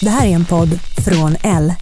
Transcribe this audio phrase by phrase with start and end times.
[0.00, 1.74] Det här är en podd från L.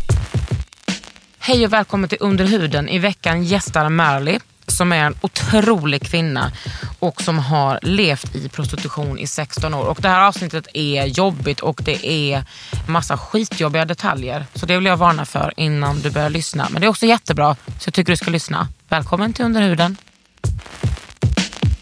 [1.39, 2.89] Hej och välkommen till Under huden.
[2.89, 6.53] I veckan gästar Marley som är en otrolig kvinna
[6.99, 9.87] och som har levt i prostitution i 16 år.
[9.87, 12.45] Och Det här avsnittet är jobbigt och det är
[12.89, 14.47] massa skitjobbiga detaljer.
[14.55, 16.69] Så det vill jag varna för innan du börjar lyssna.
[16.71, 18.69] Men det är också jättebra, så jag tycker du ska lyssna.
[18.89, 19.97] Välkommen till Under huden.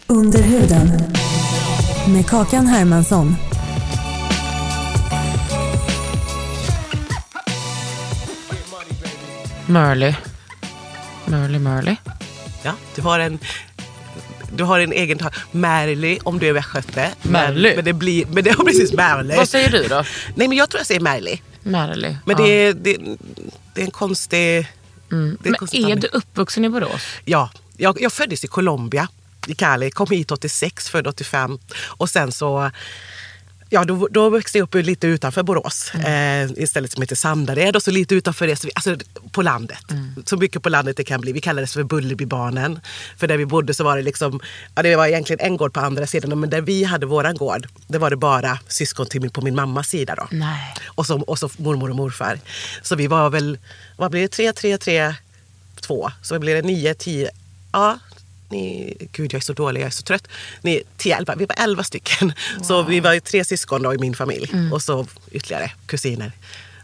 [0.07, 1.13] Under huden.
[2.07, 3.35] Med Kakan Hermansson.
[9.65, 10.15] Murley.
[11.25, 11.95] Murley, Murley.
[12.63, 13.39] Ja, du har en,
[14.51, 15.33] du har en egen tag.
[15.51, 17.11] Märli om du är västgöte.
[17.21, 17.75] Men, Märli?
[17.75, 19.35] men det blir, men det har precis Märli.
[19.35, 20.03] Vad säger du då?
[20.35, 21.41] Nej men jag tror jag säger Märli.
[21.63, 22.15] Märley.
[22.25, 22.43] Men ja.
[22.43, 22.97] det, är, det,
[23.73, 24.67] det är en konstig...
[25.09, 27.01] Det är, en Men konstig är du uppvuxen i Borås?
[27.25, 29.07] Ja, jag, jag föddes i Colombia,
[29.47, 29.91] i Cali.
[29.91, 31.59] Kom hit 86, född 85.
[31.85, 32.71] Och sen så...
[33.73, 35.91] Ja, då, då växte jag upp lite utanför Borås.
[35.93, 36.49] Mm.
[36.49, 38.95] Eh, istället som heter Sandared och så lite utanför det, så vi, alltså
[39.31, 39.91] på landet.
[39.91, 40.23] Mm.
[40.25, 41.31] Så mycket på landet det kan bli.
[41.31, 42.79] Vi kallades för Bullerbybarnen.
[43.17, 44.39] För där vi bodde så var det liksom,
[44.75, 46.39] ja det var egentligen en gård på andra sidan.
[46.39, 49.55] Men där vi hade våran gård, det var det bara syskon till min, på min
[49.55, 50.27] mammas sida då.
[50.31, 50.73] Nej.
[50.85, 52.39] Och så, och så mormor och morfar.
[52.81, 53.57] Så vi var väl,
[53.97, 55.15] vad blir det, tre, tre, tre,
[55.81, 56.11] två.
[56.21, 57.29] Så blir det nio, tio,
[57.71, 57.99] ja.
[58.53, 60.27] Ni, gud jag är så dålig, jag är så trött.
[60.61, 62.33] Ni, tio, elva, vi var elva stycken.
[62.63, 64.51] Så vi var ju tre syskon då i min familj.
[64.71, 66.31] Och så ytterligare kusiner.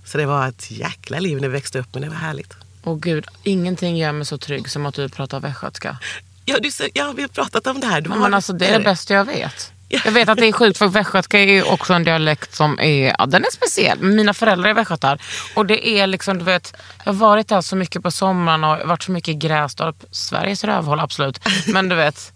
[0.06, 2.53] Så det var ett jäkla liv när vi växte upp, men det var härligt.
[2.84, 5.97] Åh gud, ingenting gör mig så trygg som att du pratar västgötska.
[6.46, 8.02] Ja, du, ja, vi har pratat om det här.
[8.02, 9.72] Du Men, har- alltså, det är det bästa jag vet.
[9.89, 10.00] Ja.
[10.05, 13.16] Jag vet att det är sjukt för västgötska är ju också en dialekt som är,
[13.19, 14.00] ja, den är speciell.
[14.00, 15.22] Mina föräldrar är västgötar.
[15.55, 16.73] Och det är liksom, du vet,
[17.05, 19.95] jag har varit där så mycket på sommaren och varit så mycket i Grästorp.
[20.11, 21.39] Sveriges rövhål absolut.
[21.67, 22.33] Men du vet,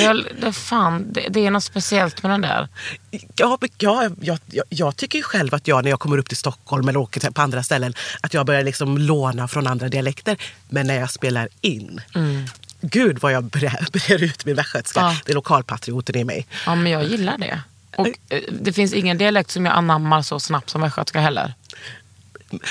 [0.00, 2.68] jag, det, fan, det, det är något speciellt med den där.
[3.36, 6.36] Ja, men jag, jag, jag, tycker ju själv att jag när jag kommer upp till
[6.36, 10.36] Stockholm eller åker på andra ställen att jag börjar liksom låna från andra dialekter.
[10.68, 12.00] Men när jag spelar in,
[12.82, 15.00] gud vad jag brer, brer ut min västgötska.
[15.00, 15.16] Ja.
[15.24, 16.46] Det är lokalpatrioten i mig.
[16.66, 17.60] Ja, men jag gillar det.
[17.96, 21.54] Och eh, det finns ingen dialekt som jag anammar så snabbt som västgötska heller.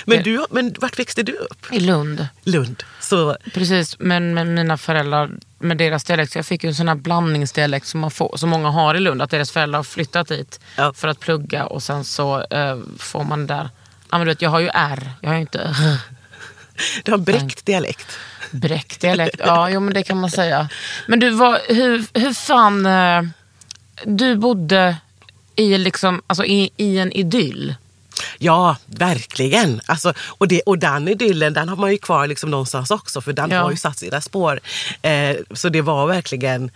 [0.06, 1.66] Men, Det- du, men vart växte du upp?
[1.72, 2.28] I Lund.
[2.44, 2.84] Lund.
[3.00, 6.36] Så, Precis, men med mina föräldrar, med deras dialekt.
[6.36, 9.22] Jag fick ju en sån här blandningsdialekt som, man får, som många har i Lund.
[9.22, 10.94] Att deras föräldrar har flyttat dit Ja.
[10.94, 13.70] för att plugga och sen så eh, får man där.
[14.10, 15.76] Ja, men du vet, jag har ju R, jag har ju inte
[17.04, 18.08] du har bräckt dialekt.
[18.52, 19.36] Bräckt dialekt.
[19.40, 20.70] Ja, jo, men det kan man säga.
[21.08, 22.86] Men du, var, hur, hur fan...
[22.86, 23.22] Eh,
[24.06, 24.98] du bodde
[25.56, 27.76] i, liksom, alltså i, i en idyll.
[28.38, 29.82] Ja, verkligen.
[29.86, 33.34] Alltså, och, det, och den idyllen den har man ju kvar liksom någonstans också för
[33.34, 33.62] den Ja.
[33.62, 34.60] har ju satt sina spår.
[35.02, 36.72] Eh, så det var verkligen...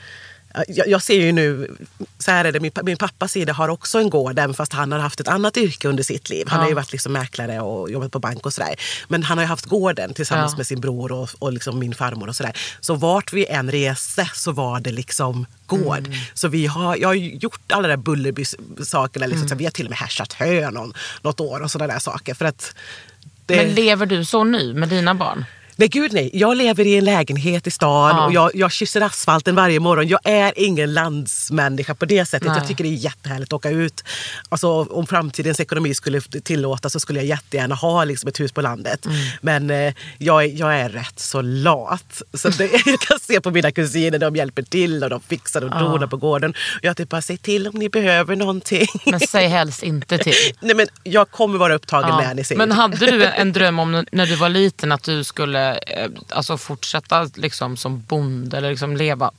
[0.67, 1.75] Jag, jag ser ju nu,
[2.19, 4.91] så här är det, min, min pappas sida har också en gård även fast han
[4.91, 6.45] har haft ett annat yrke under sitt liv.
[6.47, 6.63] Han Ja.
[6.63, 8.75] har ju varit liksom mäklare och jobbat på bank och sådär.
[9.07, 10.57] Men han har ju haft gården tillsammans Ja.
[10.57, 12.53] med sin bror och, och liksom min farmor och sådär.
[12.79, 16.07] Så vart vi än reste så var det liksom gård.
[16.07, 16.11] Mm.
[16.33, 19.25] Så vi har, jag har gjort alla de där Bullerby-sakerna.
[19.25, 19.57] Liksom, Mm.
[19.57, 22.33] vi har till och med härsat hö någon, något år och sådana där saker.
[22.33, 22.75] För att
[23.45, 25.45] det, Men lever du så nu med dina barn?
[25.77, 28.25] Nej gud nej, jag lever i en lägenhet i stan Ja.
[28.25, 30.07] och jag, jag kysser asfalten varje morgon.
[30.07, 32.47] Jag är ingen landsmänniska på det sättet.
[32.47, 32.57] Nej.
[32.57, 34.03] Jag tycker det är jättehärligt att åka ut.
[34.49, 38.61] Alltså, om framtidens ekonomi skulle tillåta så skulle jag jättegärna ha liksom, ett hus på
[38.61, 39.05] landet.
[39.05, 39.17] Mm.
[39.41, 42.21] Men eh, jag, är- jag är rätt så lat.
[42.33, 45.69] Så det, jag kan se på mina kusiner, de hjälper till och de fixar och
[45.69, 46.53] donar på gården.
[46.81, 48.87] Jag typ bara, säg till om ni behöver någonting.
[49.05, 50.33] Men säg helst inte till.
[50.59, 52.21] nej men jag kommer vara upptagen Ja.
[52.21, 55.23] när ni säger Men hade du en dröm om när du var liten att du
[55.23, 59.31] skulle eh, alltså fortsätta liksom som bonde eller liksom leva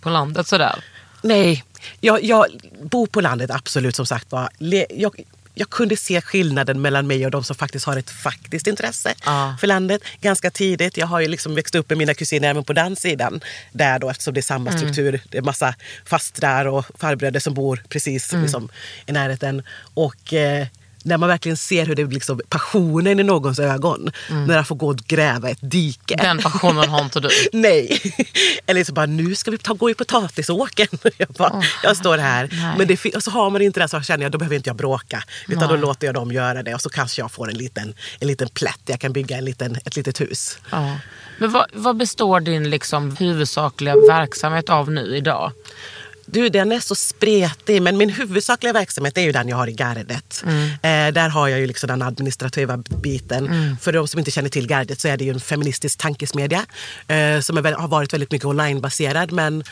[0.00, 0.84] på landet sådär?
[1.22, 1.64] Nej,
[2.00, 2.46] jag, jag
[2.82, 4.48] bor på landet, absolut som sagt var.
[4.90, 5.22] Jag,
[5.54, 9.56] jag kunde se skillnaden mellan mig och de som faktiskt har ett faktiskt intresse Ja.
[9.60, 10.96] för landet ganska tidigt.
[10.96, 13.40] Jag har ju liksom växt upp med mina kusiner även på den sidan.
[13.72, 15.20] Där då, eftersom det är samma struktur.
[15.30, 18.68] Det är massa fastrar och farbröder som bor precis liksom,
[19.06, 19.62] i närheten.
[19.94, 20.66] Och eh,
[21.04, 24.10] när man verkligen ser hur det liksom, passionen i någons ögon.
[24.30, 26.16] När jag får gå och gräva ett dike.
[26.16, 27.28] Den passionen har inte du.
[27.52, 28.00] Nej.
[28.66, 30.86] Eller så bara, nu ska vi ta, gå i potatisåken.
[31.18, 32.48] Jag, bara, jag står här.
[32.52, 32.74] nej.
[32.78, 34.76] Men det, och så har man inte det så känner jag, då behöver inte jag
[34.76, 35.24] bråka.
[35.48, 35.80] Utan då Nej.
[35.80, 36.74] låter jag dem göra det.
[36.74, 38.80] Och så kanske jag får en liten, en liten plätt.
[38.86, 40.58] Jag kan bygga en liten, ett litet hus.
[40.70, 40.96] Ja.
[41.38, 45.52] Men vad, vad består din liksom huvudsakliga verksamhet av nu idag?
[46.34, 49.72] Du, den är så spretig, men min huvudsakliga verksamhet är ju den jag har i
[49.72, 50.44] gardet.
[50.82, 53.76] Eh, där har jag ju liksom den administrativa biten.
[53.80, 56.66] För de som inte känner till gardet så är det ju en feministisk tankesmedja
[57.08, 59.32] eh, som är, har varit väldigt mycket onlinebaserad.
[59.32, 59.64] Men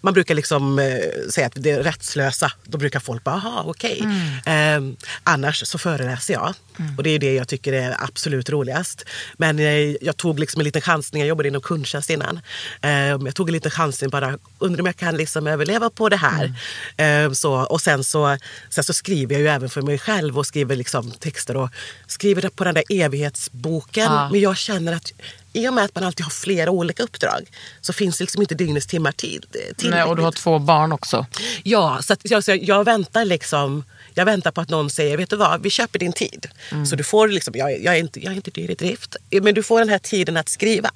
[0.00, 2.52] man brukar liksom eh, säga att det är rättslösa.
[2.64, 4.02] Då brukar folk bara, aha, okej.
[4.46, 4.80] Eh,
[5.22, 6.54] annars så föreläser jag.
[6.96, 9.04] Och det är det jag tycker är absolut roligast.
[9.36, 11.20] Men eh, jag tog liksom en liten chansning.
[11.22, 12.40] Jag jobbade inom kundtjänst innan.
[12.80, 16.16] Eh, jag tog en liten chansning bara, undrar om jag kan liksom överleva på det
[16.16, 16.54] här.
[16.96, 18.38] Eh, så, och sen så,
[18.70, 21.70] sen så skriver jag ju även för mig själv och skriver liksom texter och
[22.06, 24.12] skriver på den där evighetsboken.
[24.12, 24.28] Ja.
[24.30, 25.12] Men jag känner att
[25.52, 27.50] i och med att man alltid har flera olika uppdrag
[27.80, 29.46] så finns det liksom inte dygnets timmar till.
[29.76, 31.26] till Nej, och du har två barn också.
[31.62, 35.30] Ja, så, att, jag, så jag väntar liksom jag väntar på att någon säger, vet
[35.30, 36.46] du vad, vi köper din tid.
[36.90, 39.54] Så du får liksom, jag, jag, är inte, jag är inte dyr i drift, men
[39.54, 40.90] du får den här tiden att skriva.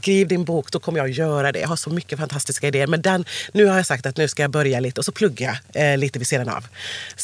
[0.00, 1.58] Skriv din bok, då kommer jag att göra det.
[1.58, 2.86] Jag har så mycket fantastiska idéer.
[2.86, 5.60] Men den, nu har jag sagt att nu ska jag börja lite och så pluggar
[5.72, 6.66] jag eh, lite vid sidan av.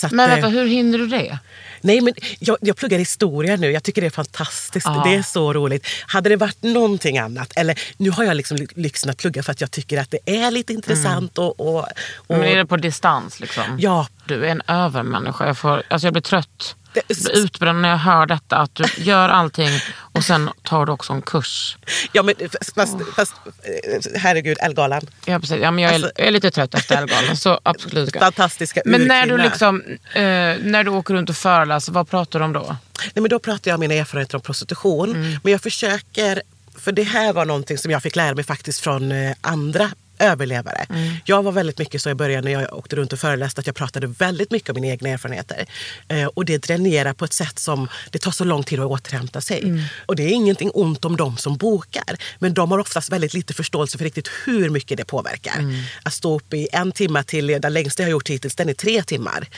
[0.03, 1.39] Att, Men eh, vänta, hur hinner du det?
[1.81, 3.71] Nej, men jag, jag pluggar historia nu.
[3.71, 4.87] Jag tycker det är fantastiskt.
[4.87, 5.03] Ja.
[5.07, 5.87] Det är så roligt.
[6.07, 9.53] Hade det varit någonting annat, eller nu har jag liksom ly- lyxen att plugga för
[9.53, 11.39] att jag tycker att det är lite intressant.
[11.39, 11.87] Och, och, och,
[12.27, 13.65] Men är det på distans liksom?
[13.79, 14.07] Ja.
[14.29, 15.47] Du är en övermänniska.
[15.47, 16.77] Jag, får, alltså jag blir trött.
[16.95, 18.57] Jag blir utbränd när jag hör detta.
[18.57, 21.77] Att du gör allting och sen tar du också en kurs.
[22.13, 25.03] Ja, men fast, fast, fast eh, herregud, Ellegalan.
[25.25, 25.59] Ja, precis.
[25.63, 27.37] Ja, men jag, är, Alltså- jag är lite trött efter Ellegalan.
[27.47, 28.17] Så absolut.
[28.19, 29.83] Fantastiska Men när du, liksom,
[30.13, 30.23] eh,
[30.63, 32.77] när du åker runt och föreläser, vad pratar du om då?
[33.03, 35.11] Nej, men då pratar jag om mina erfarenheter om prostitution.
[35.11, 35.39] Mm.
[35.43, 36.43] Men jag försöker,
[36.79, 40.87] för det här var någonting som jag fick lära mig faktiskt från eh, andra överlevare.
[40.89, 41.15] Mm.
[41.25, 43.77] Jag var väldigt mycket så i början när jag åkte runt och föreläste att jag
[43.77, 45.67] pratade väldigt mycket om mina egna erfarenheter.
[46.09, 49.41] Eh, och det dränerar på ett sätt som det tar så lång tid att återhämta
[49.41, 49.63] sig.
[49.63, 49.83] Mm.
[50.07, 52.17] Och det är ingenting ont om dem som bokar.
[52.39, 55.59] Men de har oftast väldigt lite förståelse för riktigt hur mycket det påverkar.
[55.59, 55.83] Mm.
[56.03, 58.75] Att stå upp i en timme till, den längsta jag har gjort hittills, den är
[58.75, 59.49] tre timmar.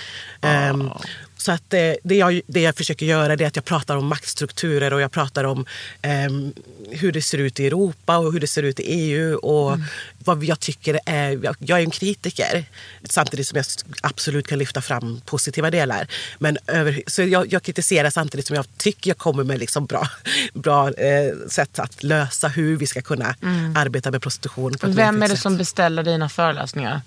[0.41, 0.91] Ehm,
[1.37, 4.93] så att eh, det, jag, det jag försöker göra är att jag pratar om maktstrukturer
[4.93, 5.67] och jag pratar om
[6.03, 6.53] ehm,
[6.91, 9.37] hur det ser ut i Europa och hur det ser ut i EU.
[9.37, 9.79] Och
[10.25, 11.45] vad jag tycker är...
[11.45, 12.65] Jag, jag är en kritiker
[13.05, 13.67] samtidigt som jag
[14.03, 16.07] absolut kan lyfta fram positiva delar.
[16.39, 20.09] Men över, så jag, jag kritiserar samtidigt som jag tycker jag kommer med liksom bra,
[20.55, 23.35] bra eh, sätt att lösa hur vi ska kunna
[23.75, 24.77] arbeta med prostitution.
[24.83, 25.43] Vem är det sätt.
[25.43, 27.01] som beställer dina föreläsningar?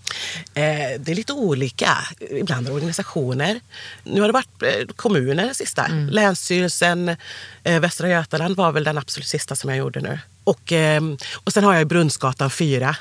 [0.53, 0.63] Eh,
[0.99, 1.97] det är lite olika.
[2.19, 3.59] Ibland organisationer.
[4.03, 5.87] Nu har det varit eh, kommuner sista.
[6.09, 7.15] Länsstyrelsen,
[7.63, 10.19] eh, Västra Götaland var väl den absolut sista som jag gjorde nu.
[10.43, 11.01] Och, eh,
[11.33, 12.95] och sen har jag Brunnsgatan 4.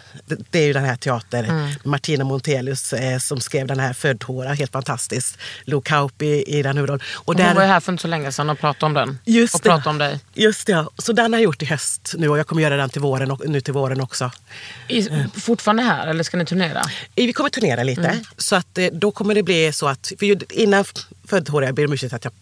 [0.50, 1.74] Det, är ju den här teatern.
[1.84, 5.38] Martina Montelius eh, som skrev den här Född Hora, helt fantastiskt.
[5.64, 7.02] Lo Kauppi i den huvudrollen.
[7.14, 9.18] Och Hon var ju här för inte så länge sedan och pratade om den.
[9.25, 9.68] Just och det.
[9.68, 10.20] pratade om dig.
[10.34, 10.90] Just det, ja.
[10.99, 13.30] Så den har jag gjort i höst nu och jag kommer göra den till våren,
[13.30, 14.30] och, nu till våren också.
[14.88, 16.80] I, fortfarande här eller ska ni turnera?
[17.14, 18.08] Eh, Vi kommer turnera lite.
[18.08, 18.25] Mm.
[18.37, 20.84] Så att eh, då kommer det bli så att, för innan
[21.28, 22.32] Född Hora, jag ber om ursäkt att jag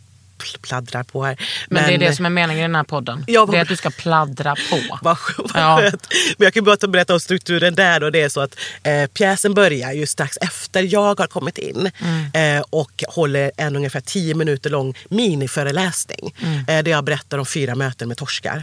[0.62, 1.37] pladdrar på här.
[1.68, 3.25] Men, det är det som är meningen i den här podden.
[3.26, 4.78] Ja, det är att du ska pladdra på.
[5.02, 5.78] Vad, vad Ja.
[5.80, 6.06] skönt.
[6.38, 8.02] Men jag kan bara berätta om strukturen där.
[8.02, 11.90] Och det är så att eh, pjäsen börjar ju strax efter jag har kommit in
[12.32, 12.56] Mm.
[12.59, 16.59] eh, och håller en ungefär tio minuter lång miniföreläsning Mm.
[16.59, 18.62] eh, där jag berättar om fyra möten med torskar.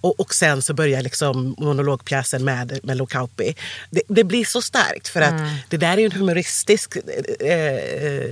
[0.00, 3.54] Och, och sen så börjar liksom monologpjäsen med, med Lo Kauppi.
[3.90, 5.54] Det, det blir så starkt för att Mm.
[5.68, 6.96] det där är en humoristisk
[7.40, 8.30] eh, eh,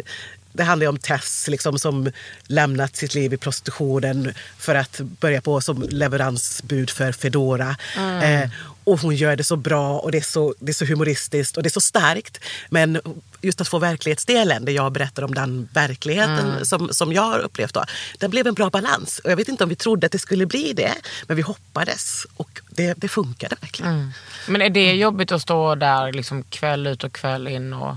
[0.55, 2.11] det handlar om Tess liksom, som
[2.47, 7.77] lämnat sitt liv i prostitutionen för att börja på som leveransbud för Fedora.
[8.23, 8.51] Eh,
[8.85, 11.63] och hon gör det så bra och det är så, det är så humoristiskt och
[11.63, 12.41] det är så starkt.
[12.71, 13.01] Men
[13.41, 17.75] just att få verklighetsdelen, där jag berättar om den verkligheten som, som jag har upplevt,
[17.75, 17.85] då,
[18.19, 19.19] den blev en bra balans.
[19.25, 20.95] Och jag vet inte om vi trodde att det skulle bli det,
[21.27, 24.13] men vi hoppades och det, det funkade verkligen.
[24.49, 27.97] Men är det jobbigt att stå där liksom kväll ut och kväll in och,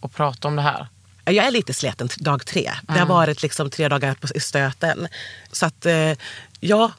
[0.00, 0.86] och prata om det här?
[1.24, 2.72] Jag är lite sliten dag tre.
[2.88, 5.08] Det har varit liksom tre dagar på, i stöten.
[5.52, 6.12] Så att, eh,
[6.60, 6.92] ja,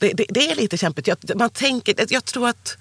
[0.00, 1.06] det, det, det är lite kämpigt.
[1.06, 2.78] Jag, man tänker, jag tror att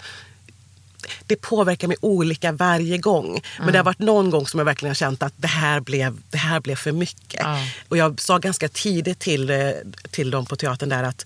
[1.28, 3.42] det påverkar mig olika varje gång.
[3.60, 6.18] Men det har varit någon gång som jag verkligen har känt att det här blev,
[6.30, 7.42] det här blev för mycket.
[7.44, 7.60] Ja.
[7.90, 9.72] Och jag sa ganska tidigt till, eh,
[10.12, 11.26] till dem på teatern där att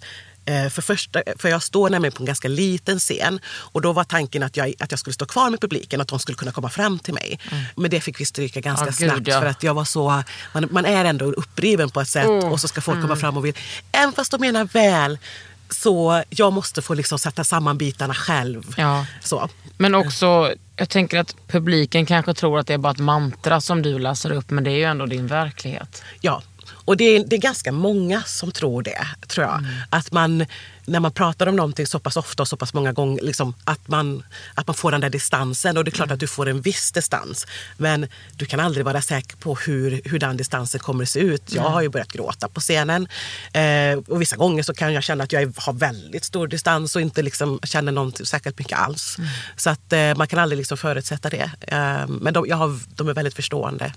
[0.72, 4.44] för, första, för jag står nämligen på en ganska liten scen och då var tanken
[4.44, 7.00] att jag, att jag skulle stå kvar med publiken, att de skulle kunna komma fram
[7.00, 7.40] till mig.
[7.76, 8.96] Men det fick vi stryka ganska Mm.
[9.00, 9.40] Ja, gud, snabbt ja.
[9.42, 12.44] för att jag var så, man, man är ändå uppriven på ett sätt Mm.
[12.52, 13.54] och så ska folk komma fram och vill,
[13.92, 15.18] även fast de menar väl,
[15.70, 18.74] så jag måste få liksom sätta samman bitarna själv.
[18.78, 19.06] Ja.
[19.22, 19.50] Så.
[19.78, 23.82] Men också, jag tänker att publiken kanske tror att det är bara ett mantra som
[23.82, 26.04] du läser upp, men det är ju ändå din verklighet.
[26.22, 26.42] Ja,
[26.90, 29.64] och det är, det är ganska många som tror det, tror jag.
[29.90, 30.46] Att man,
[30.90, 33.88] när man pratar om någonting så pass ofta och så pass många gånger, liksom, att,
[33.88, 34.24] man,
[34.56, 35.78] att man får den där distansen.
[35.78, 37.48] Och det är klart att du får en viss distans.
[37.78, 41.54] Men du kan aldrig vara säker på hur, hur den distansen kommer att se ut.
[41.54, 43.08] Jag har ju börjat gråta på scenen.
[43.54, 47.02] Eh, och vissa gånger så kan jag känna att jag har väldigt stor distans och
[47.02, 49.18] inte liksom känner någonting särskilt mycket alls.
[49.56, 51.52] Så att eh, man kan aldrig liksom förutsätta det.
[51.62, 53.94] Eh, men de, jag har, de är väldigt förstående,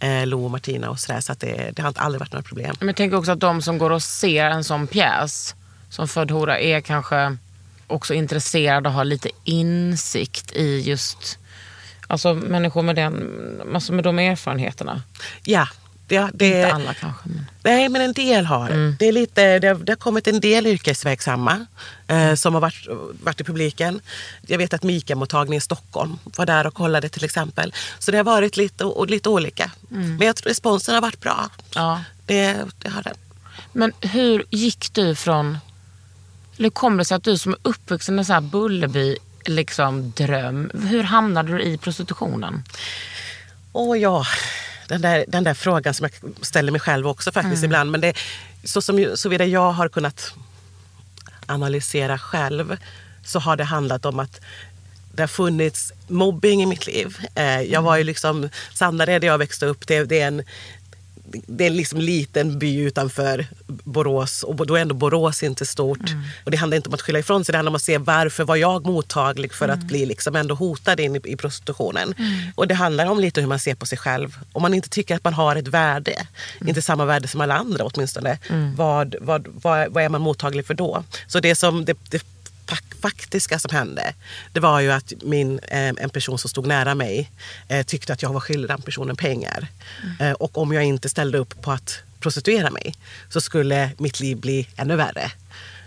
[0.00, 1.20] eh, Lo och Martina och sådär.
[1.20, 2.76] Så att det, det har aldrig varit några problem.
[2.80, 5.54] Men tänker också att de som går och ser en sån pjäs
[5.90, 7.36] som Född hora är kanske
[7.86, 11.38] också intresserade och har lite insikt i just
[12.10, 15.02] Alltså människor med, den, alltså med de erfarenheterna.
[15.44, 15.68] Ja,
[16.06, 17.28] det, det, Inte alla kanske.
[17.28, 17.46] Men.
[17.62, 18.96] Nej, men en del har.
[18.98, 21.66] Det, är lite, det, har, det har kommit en del yrkesverksamma
[22.06, 22.86] eh, som har varit,
[23.22, 24.00] varit i publiken.
[24.46, 27.74] Jag vet att Mika-mottagningen i Stockholm var där och kollade till exempel.
[27.98, 29.70] Så det har varit lite, och, lite olika.
[29.88, 31.50] Men jag tror responsen har varit bra.
[31.74, 32.04] Ja.
[32.26, 33.16] Det, det har den.
[33.72, 35.58] Men hur gick du från...
[36.58, 40.70] Eller kom det sig att du som är uppvuxen i en här Bullerby liksom, dröm,
[40.74, 42.62] hur hamnade du i prostitutionen?
[43.72, 44.24] Åh ja,
[44.88, 47.90] den där, den där frågan som jag ställer mig själv också faktiskt ibland.
[47.90, 48.16] Men det,
[48.64, 50.34] så som såvida jag har kunnat
[51.46, 52.76] analysera själv
[53.24, 54.40] så har det handlat om att
[55.12, 57.18] det har funnits mobbing i mitt liv.
[57.34, 60.42] Eh, jag var ju liksom, Sandared där jag växte upp, det, det är en
[61.46, 66.10] det är en liksom liten by utanför Borås och då är ändå Borås inte stort.
[66.44, 68.44] Och det handlar inte om att skylla ifrån sig, det handlar om att se varför
[68.44, 72.14] var jag mottaglig för att bli liksom ändå hotad in i, i prostitutionen.
[72.54, 74.38] Och det handlar om lite hur man ser på sig själv.
[74.52, 76.26] Om man inte tycker att man har ett värde,
[76.66, 78.38] inte samma värde som alla andra åtminstone,
[78.76, 81.04] vad, vad, vad, vad är man mottaglig för då?
[81.26, 82.22] Så det som det, det
[83.02, 84.14] faktiska som hände,
[84.52, 87.30] det var ju att min, eh, en person som stod nära mig
[87.68, 89.68] eh, tyckte att jag var skyldig den personen pengar.
[90.20, 92.94] Eh, och om jag inte ställde upp på att prostituera mig
[93.28, 95.32] så skulle mitt liv bli ännu värre.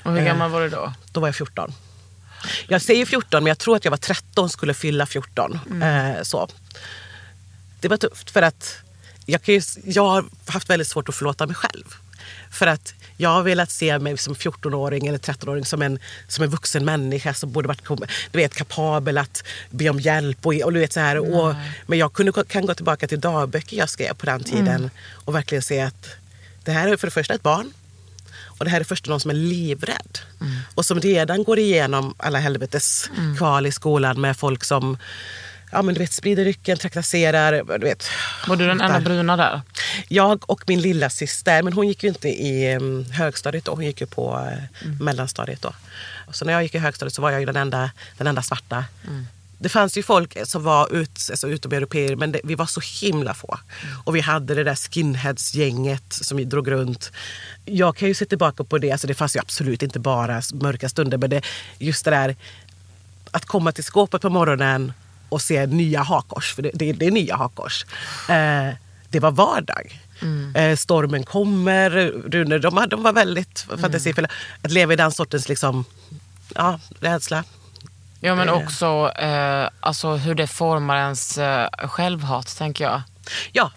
[0.04, 0.94] Och hur gammal var du då?
[1.12, 1.74] Då var jag 14.
[2.68, 5.60] Jag säger 14 men jag tror att jag var 13 skulle fylla 14.
[5.82, 6.48] Eh, så.
[7.80, 8.78] Det var tufft för att
[9.26, 11.86] jag, ju, jag har haft väldigt svårt att förlåta mig själv.
[12.52, 16.50] För att jag har velat se mig som 14-åring eller 13-åring som en, som en
[16.50, 20.46] vuxen människa som borde varit du vet, kapabel att be om hjälp.
[20.46, 21.56] Och, och, du vet, så här, och,
[21.88, 24.90] men jag kunde, kan gå tillbaka till dagböcker jag skrev på den tiden
[25.26, 26.10] och verkligen se att
[26.64, 27.74] det här är för det första ett barn.
[28.44, 30.20] Och det här är först någon som är livrädd.
[30.76, 34.98] Och som redan går igenom alla helvetes kval i skolan med folk som
[35.72, 37.78] ja, men du vet, sprider rycken, trakasserar.
[37.80, 38.08] Du vet,
[38.48, 39.62] Var du den enda bruna där?
[40.08, 43.72] Jag och min lilla syster, men hon gick ju inte i um, högstadiet då.
[43.72, 45.74] Hon gick ju på uh, mellanstadiet då.
[46.32, 48.86] Så när jag gick i högstadiet så var jag ju den enda, den enda svarta.
[49.58, 53.34] Det fanns ju folk som var ut, alltså utomeuropeer, men det, vi var så himla
[53.34, 53.60] få.
[54.04, 57.12] Och vi hade det där skinheads-gänget som drog runt.
[57.66, 60.90] Jag kan ju se tillbaka på det, alltså det fanns ju absolut inte bara mörka
[60.90, 61.42] stunder, men det,
[61.78, 62.36] just det där
[63.32, 64.94] att komma till skåpet på morgonen
[65.32, 67.86] och se nya hakkors, för det, det, det är nya hakkors.
[68.30, 68.76] Eh,
[69.10, 70.00] det var vardag.
[70.56, 71.90] Eh, stormen kommer,
[72.32, 74.28] Rune, de, de var väldigt fantasifulla.
[74.62, 75.86] Att leva i den sortens liksom,
[76.56, 77.44] ja, rädsla.
[78.20, 78.54] Ja men Eh.
[78.54, 83.02] också eh, alltså, hur det formar ens eh, självhat tänker jag.
[83.52, 83.72] Ja.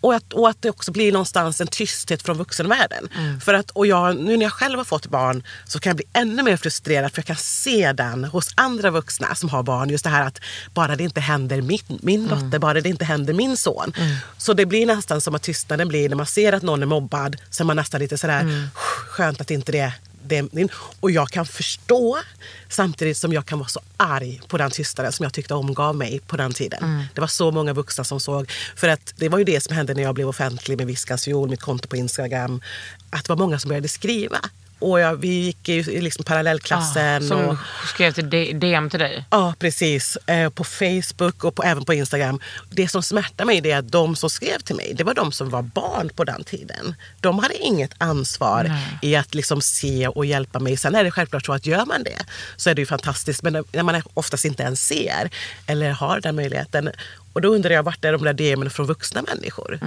[0.00, 3.08] Och att, och att det också blir någonstans en tysthet från vuxenvärlden.
[3.44, 6.06] För att, och jag, nu när jag själv har fått barn så kan jag bli
[6.12, 9.90] ännu mer frustrerad för jag kan se den hos andra vuxna som har barn.
[9.90, 10.40] Just det här att
[10.74, 13.92] bara det inte händer min, min dotter, bara det inte händer min son.
[14.38, 17.36] Så det blir nästan som att tystnaden blir när man ser att någon är mobbad
[17.50, 18.68] så är man nästan lite sådär
[19.08, 19.92] skönt att inte det
[20.28, 20.68] det,
[21.00, 22.18] och jag kan förstå
[22.68, 26.20] samtidigt som jag kan vara så arg på den tystnaden som jag tyckte omgav mig
[26.26, 27.04] på den tiden.
[27.14, 28.50] Det var så många vuxna som såg.
[28.76, 31.48] För att det var ju det som hände när jag blev offentlig med Viskans fiol,
[31.48, 32.60] mitt konto på Instagram.
[33.10, 34.38] Att det var många som började skriva
[34.78, 37.24] och jag, vi gick i liksom parallellklassen.
[37.24, 37.56] Ah, som och,
[37.94, 39.24] skrev till D- DM till dig.
[39.30, 40.16] Ja, precis.
[40.26, 42.40] Eh, på Facebook och på, även på Instagram.
[42.70, 45.50] Det som smärtar mig är att de som skrev till mig, det var de som
[45.50, 46.94] var barn på den tiden.
[47.20, 50.76] De hade inget ansvar i att liksom se och hjälpa mig.
[50.76, 52.18] Sen är det självklart så att gör man det
[52.56, 53.42] så är det ju fantastiskt.
[53.42, 55.30] Men när man oftast inte ens ser
[55.66, 56.90] eller har den möjligheten.
[57.32, 59.80] Och då undrar jag, vart är de där DMen från vuxna människor?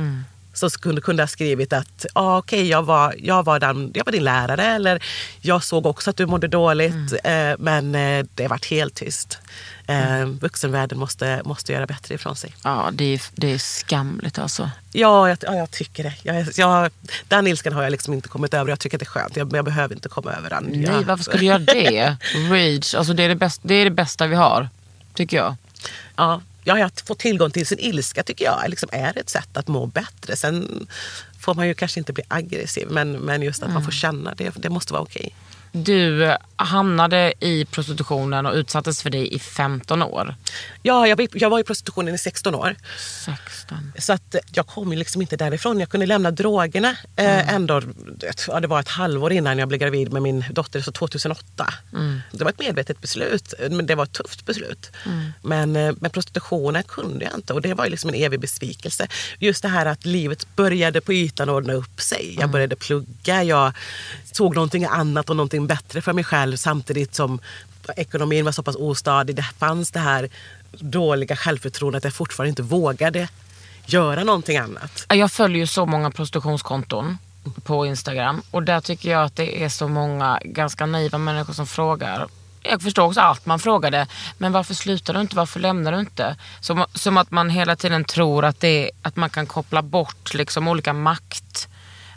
[0.70, 4.12] Som kunde, kunde ha skrivit att ah, okej, jag, var, jag, var den, jag var
[4.12, 5.03] din lärare eller
[5.41, 9.39] jag såg också att du mådde dåligt eh, men eh, det varit helt tyst.
[9.88, 12.56] Eh, vuxenvärlden måste, måste göra bättre ifrån sig.
[12.63, 14.70] Ja, det är, det är skamligt alltså.
[14.91, 16.13] Ja, jag, ja, jag tycker det.
[16.24, 16.91] Jag, jag,
[17.27, 18.70] den ilskan har jag liksom inte kommit över.
[18.70, 19.36] Jag tycker att det är skönt.
[19.36, 20.63] Jag, jag behöver inte komma över den.
[20.63, 22.18] Nej, jag, varför skulle du göra det?
[22.50, 24.70] Rage, alltså det är det, bästa, det är det bästa vi har.
[25.13, 25.56] Tycker jag.
[26.15, 29.68] Ja, ja, att få tillgång till sin ilska tycker jag liksom är ett sätt att
[29.68, 30.36] må bättre.
[30.36, 30.88] Sen
[31.39, 34.51] får man ju kanske inte bli aggressiv, men, men just att man får känna det,
[34.56, 35.36] det måste vara okej.
[35.72, 40.36] Du eh, hamnade i prostitutionen och utsattes för det i 15 år.
[40.82, 42.75] Ja, jag, jag var i prostitutionen i 16 år.
[43.25, 43.78] 16.
[43.98, 45.80] Så att eh, jag kom liksom inte därifrån.
[45.80, 47.82] Jag kunde lämna drogerna eh, ändå,
[48.48, 51.74] ja, det var ett halvår innan jag blev gravid med min dotter, så 2008.
[52.32, 54.92] Det var ett medvetet beslut, men det var ett tufft beslut.
[55.42, 59.08] Men eh, med prostitutionen kunde jag inte och det var liksom en evig besvikelse.
[59.40, 62.36] Just det här att livet började på ytan ordna upp sig.
[62.40, 63.74] Jag började plugga, jag
[64.32, 67.39] såg någonting annat och någonting bättre för mig själv samtidigt som
[67.96, 69.36] ekonomin var så pass ostadig.
[69.36, 70.30] Det fanns det här
[70.72, 73.27] dåliga självförtroendet att jag fortfarande inte vågade
[73.86, 75.06] göra någonting annat.
[75.10, 77.18] Jag följer ju så många prostitutionskonton
[77.63, 81.68] på Instagram och där tycker jag att det är så många ganska naiva människor som
[81.68, 82.27] frågar.
[82.63, 85.36] Jag förstår också allt man frågade, men varför slutar du inte?
[85.36, 86.36] Varför lämnar du inte?
[86.60, 90.68] Som, som att man hela tiden tror att, det, att man kan koppla bort liksom
[90.68, 91.68] olika makt.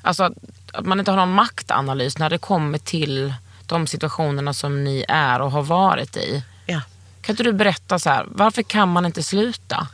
[0.02, 0.34] Alltså
[0.74, 3.34] att, man inte har någon maktanalys när det kommer till
[3.66, 6.42] de situationerna som ni är och har varit i.
[6.66, 6.80] Ja.
[7.20, 9.88] Kan inte du berätta så här, varför kan man inte sluta?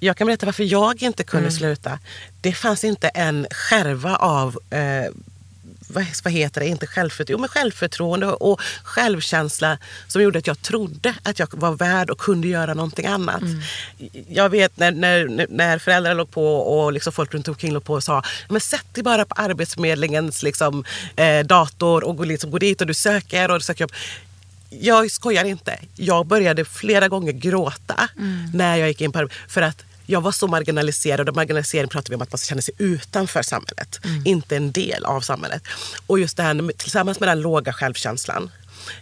[0.00, 1.98] Jag kan berätta varför jag inte kunde sluta.
[2.40, 5.12] Det fanns inte en skärva av eh,
[5.92, 11.14] vad, heter det, inte självförtroende, jo, men självförtroende och självkänsla som gjorde att jag trodde
[11.22, 13.42] att jag var värd och kunde göra någonting annat.
[14.28, 17.94] Jag vet när, när, när föräldrar låg på och liksom folk runt omkring låg på
[17.94, 20.84] och sa men sätt dig bara på Arbetsförmedlingens liksom,
[21.16, 23.92] eh, dator och gå, liksom, gå dit och du söker och du söker jobb.
[24.80, 25.78] Jag skojar inte.
[25.94, 28.08] Jag började flera gånger gråta
[28.54, 29.28] när jag gick in på.
[29.48, 32.74] För att jag var så marginaliserad och marginalisering pratar vi om att man känner sig
[32.78, 34.00] utanför samhället.
[34.24, 35.62] Inte en del av samhället.
[36.06, 38.50] Och just det här tillsammans med den låga självkänslan.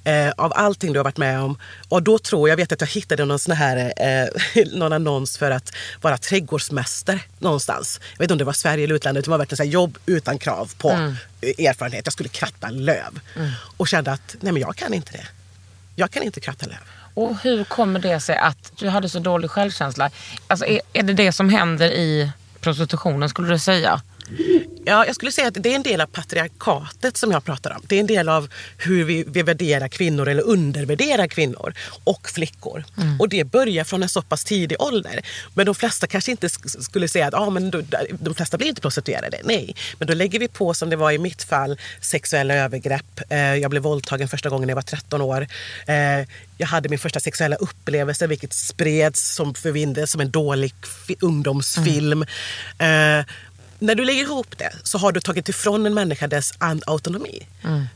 [0.05, 1.59] Eh, av allting du har varit med om.
[1.89, 5.51] Och då tror jag, vet att jag hittade någon, sån här, eh, någon annons för
[5.51, 8.01] att vara trädgårdsmästare någonstans.
[8.13, 9.25] Jag vet inte om det var Sverige eller utlandet.
[9.25, 12.07] Det var verkligen så jobb utan krav på eh, erfarenhet.
[12.07, 13.21] Jag skulle kratta löv.
[13.77, 15.27] Och kände att nej men jag kan inte det.
[15.97, 17.00] Jag kan inte kratta löv.
[17.21, 20.11] Och hur kommer det sig att du hade så dålig självkänsla?
[20.47, 22.31] Alltså är, är det det som händer i
[22.61, 24.01] prostitutionen skulle du säga?
[24.85, 27.83] Ja, jag skulle säga att det är en del av patriarkatet som jag pratar om.
[27.87, 32.85] Det är en del av hur vi, vi värderar kvinnor eller undervärderar kvinnor och flickor.
[33.19, 35.21] Och det börjar från en så pass tidig ålder.
[35.55, 37.71] Men de flesta kanske inte sk- skulle säga att ah, men
[38.21, 39.41] de flesta blir inte prostituerade.
[39.45, 43.21] Nej, men då lägger vi på som det var i mitt fall sexuella övergrepp.
[43.29, 45.47] Eh, jag blev våldtagen första gången när jag var 13 år.
[45.87, 46.27] Eh,
[46.59, 49.55] jag hade min första sexuella upplevelse vilket spreds som
[50.07, 50.75] som en dålig
[51.07, 52.23] fi- ungdomsfilm.
[52.79, 53.25] Eh,
[53.81, 56.53] när du lägger ihop det så har du tagit ifrån en människa dess
[56.87, 57.47] autonomi.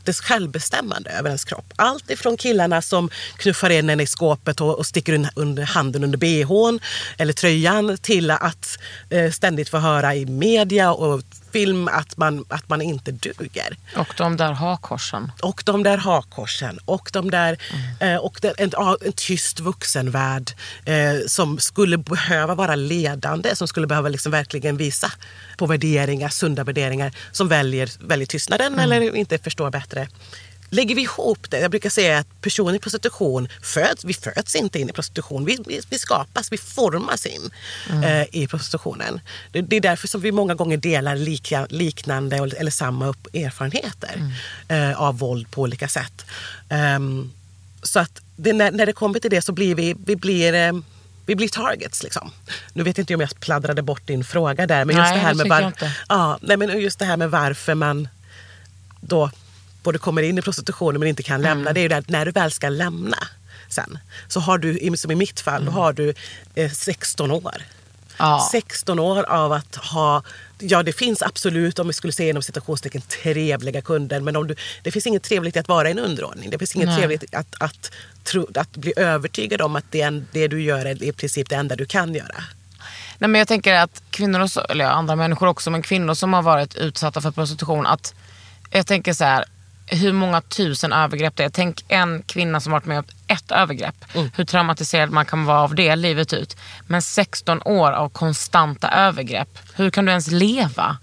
[0.03, 1.73] Dess självbestämmande över ens kropp.
[1.75, 6.03] Allt ifrån killarna som knuffar in en i skåpet och, och sticker in under handen
[6.03, 6.79] under bhn
[7.17, 11.21] eller tröjan till att eh, ständigt få höra i media och
[11.55, 13.77] film att man, att man inte duger.
[13.95, 15.31] Och de där hakkorsen.
[15.41, 17.57] Och de där hakkorsen och, de där,
[17.99, 20.51] eh, och den, en, en tyst vuxenvärld
[20.85, 20.95] eh,
[21.27, 25.11] som skulle behöva vara ledande, som skulle behöva liksom verkligen visa
[25.57, 30.07] på värderingar, sunda värderingar, som väljer, väljer tystnaden eller inte förstår bättre.
[30.69, 34.79] Lägger vi ihop det, jag brukar säga att personer i prostitution föds, vi föds inte
[34.79, 37.51] in i prostitution, vi, vi, vi skapas, vi formas in
[38.03, 39.19] eh, i prostitutionen.
[39.51, 44.31] Det, det är därför som vi många gånger delar lika, liknande eller, samma upp, erfarenheter
[44.67, 46.25] eh, av våld på olika sätt.
[46.69, 47.31] Ehm,
[47.83, 50.73] så att det, när, när det kommer till det så blir vi, vi blir eh,
[51.25, 52.03] vi blir targets.
[52.03, 52.31] Liksom.
[52.73, 54.85] Nu vet inte om jag pladdrade bort din fråga där.
[54.85, 55.73] Men just, Nej, det här med var,
[56.09, 58.07] ja, nej, men just det här med varför man
[59.01, 59.31] då
[59.85, 61.61] både kommer in i prostitutionen men inte kan lämna.
[61.61, 61.73] Mm.
[61.73, 63.17] Det är ju det att när du väl ska lämna
[63.69, 65.65] sen så har du, som i mitt fall, Mm.
[65.73, 66.13] då har du
[66.55, 67.55] eh, 16 år
[68.17, 68.49] Ja.
[68.51, 70.23] 16 år av att ha
[70.59, 74.19] Ja, det finns absolut, om vi skulle säga inom citationstecken, trevliga kunder.
[74.19, 76.49] Men om du, det finns inget trevligt i att vara i en underordning.
[76.49, 76.97] Det finns inget Nej.
[76.97, 77.91] trevligt att, att,
[78.23, 81.75] tro, att bli övertygad om att det, det du gör är i princip det enda
[81.75, 82.43] du kan göra.
[83.19, 86.75] Nej, men jag tänker att kvinnor, eller andra människor också, men kvinnor som har varit
[86.75, 87.85] utsatta för prostitution.
[87.85, 88.13] Att,
[88.71, 89.45] jag tänker så här,
[89.87, 91.49] hur många tusen övergrepp det är.
[91.49, 93.95] Tänk en kvinna som varit med om ett övergrepp.
[94.35, 96.57] Hur traumatiserad man kan vara av det livet ut.
[96.87, 99.59] Men 16 år av konstanta övergrepp.
[99.75, 100.97] Hur kan du ens leva?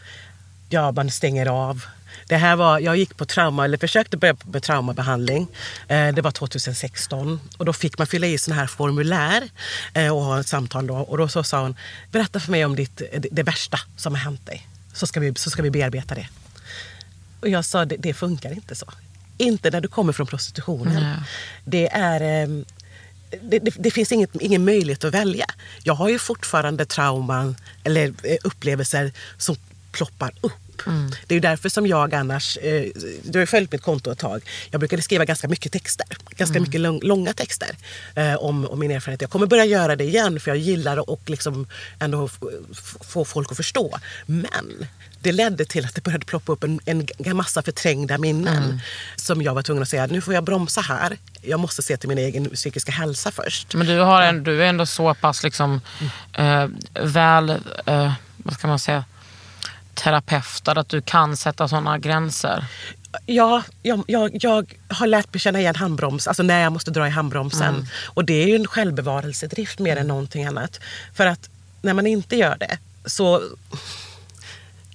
[0.68, 1.84] Ja, man stänger av.
[2.28, 5.48] Det här var, jag gick på trauma, eller försökte börja med traumabehandling.
[5.88, 7.40] Eh, det var 2016.
[7.56, 9.48] Och då fick man fylla i sån här formulär
[9.94, 10.86] eh, och ha ett samtal.
[10.86, 10.96] Då.
[10.96, 11.76] Och då så sa hon,
[12.10, 14.68] berätta för mig om ditt, det, det värsta som har hänt dig.
[14.92, 16.26] Så ska vi, så ska vi bearbeta det.
[17.42, 18.86] Och jag sa, det, det funkar inte så.
[19.38, 21.02] Inte när du kommer från prostitutionen.
[21.02, 21.16] Nej.
[21.64, 22.20] Det är...
[22.20, 22.64] ehm,
[23.42, 25.46] det, det, det finns inget, ingen möjlighet att välja.
[25.82, 29.56] Jag har ju fortfarande trauman eller eh, upplevelser som
[29.92, 30.52] ploppar upp.
[31.26, 32.84] Det är ju därför som jag annars, eh,
[33.22, 36.06] du har ju följt mitt konto ett tag, jag brukade skriva ganska mycket texter.
[36.30, 37.76] Ganska mycket lång, långa texter
[38.14, 39.20] eh, om, om min erfarenhet.
[39.20, 41.66] Jag kommer börja göra det igen för jag gillar att och liksom
[41.98, 42.28] ändå
[43.00, 43.98] få folk att förstå.
[44.26, 44.86] Men
[45.22, 48.80] det ledde till att det började ploppa upp en, en massa förträngda minnen.
[49.16, 51.16] Som jag var tvungen att säga, nu får jag bromsa här.
[51.42, 53.74] Jag måste se till min egen psykiska hälsa först.
[53.74, 55.80] Men du, har en, du är ändå så pass liksom,
[56.32, 56.66] eh,
[57.02, 57.50] väl,
[57.86, 59.04] eh, vad ska man säga,
[59.94, 62.64] terapeutad att du kan sätta sådana gränser.
[63.26, 67.06] Ja, jag, jag, jag har lärt mig känna igen handbroms, alltså när jag måste dra
[67.06, 67.86] i handbromsen.
[68.04, 70.80] Och det är ju en självbevarelsedrift mer än någonting annat.
[71.14, 71.50] För att
[71.82, 73.42] när man inte gör det så...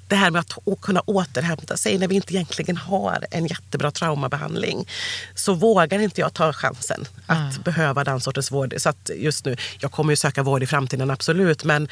[0.08, 4.88] Det här med att kunna återhämta sig när vi inte egentligen har en jättebra traumabehandling.
[5.36, 8.74] Så vågar inte jag ta chansen att behöva den sortens vård.
[8.78, 11.63] Så att just nu, jag kommer ju söka vård i framtiden absolut.
[11.63, 11.88] Men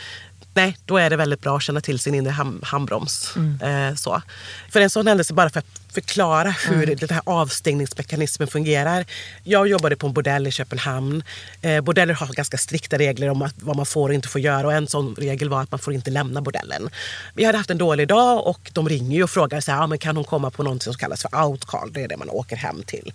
[0.54, 3.34] nej, då är det väldigt bra att känna till sin inre handbroms.
[3.62, 4.22] Eh, så.
[4.70, 9.06] För en sån händelse, bara för att förklara hur den här avstängningsmekanismen fungerar.
[9.44, 11.24] Jag jobbade på en bordell i Köpenhamn.
[11.62, 14.68] Eh, bordeller har ganska strikta regler om att, vad man får och inte får göra.
[14.68, 16.90] Och en sån regel var att man får inte lämna bordellen.
[17.34, 19.98] Vi hade haft en dålig dag och de ringer och frågar så här, ah, men
[19.98, 21.94] kan hon komma på något som kallas för outcall.
[21.94, 23.14] Det är det man åker hem till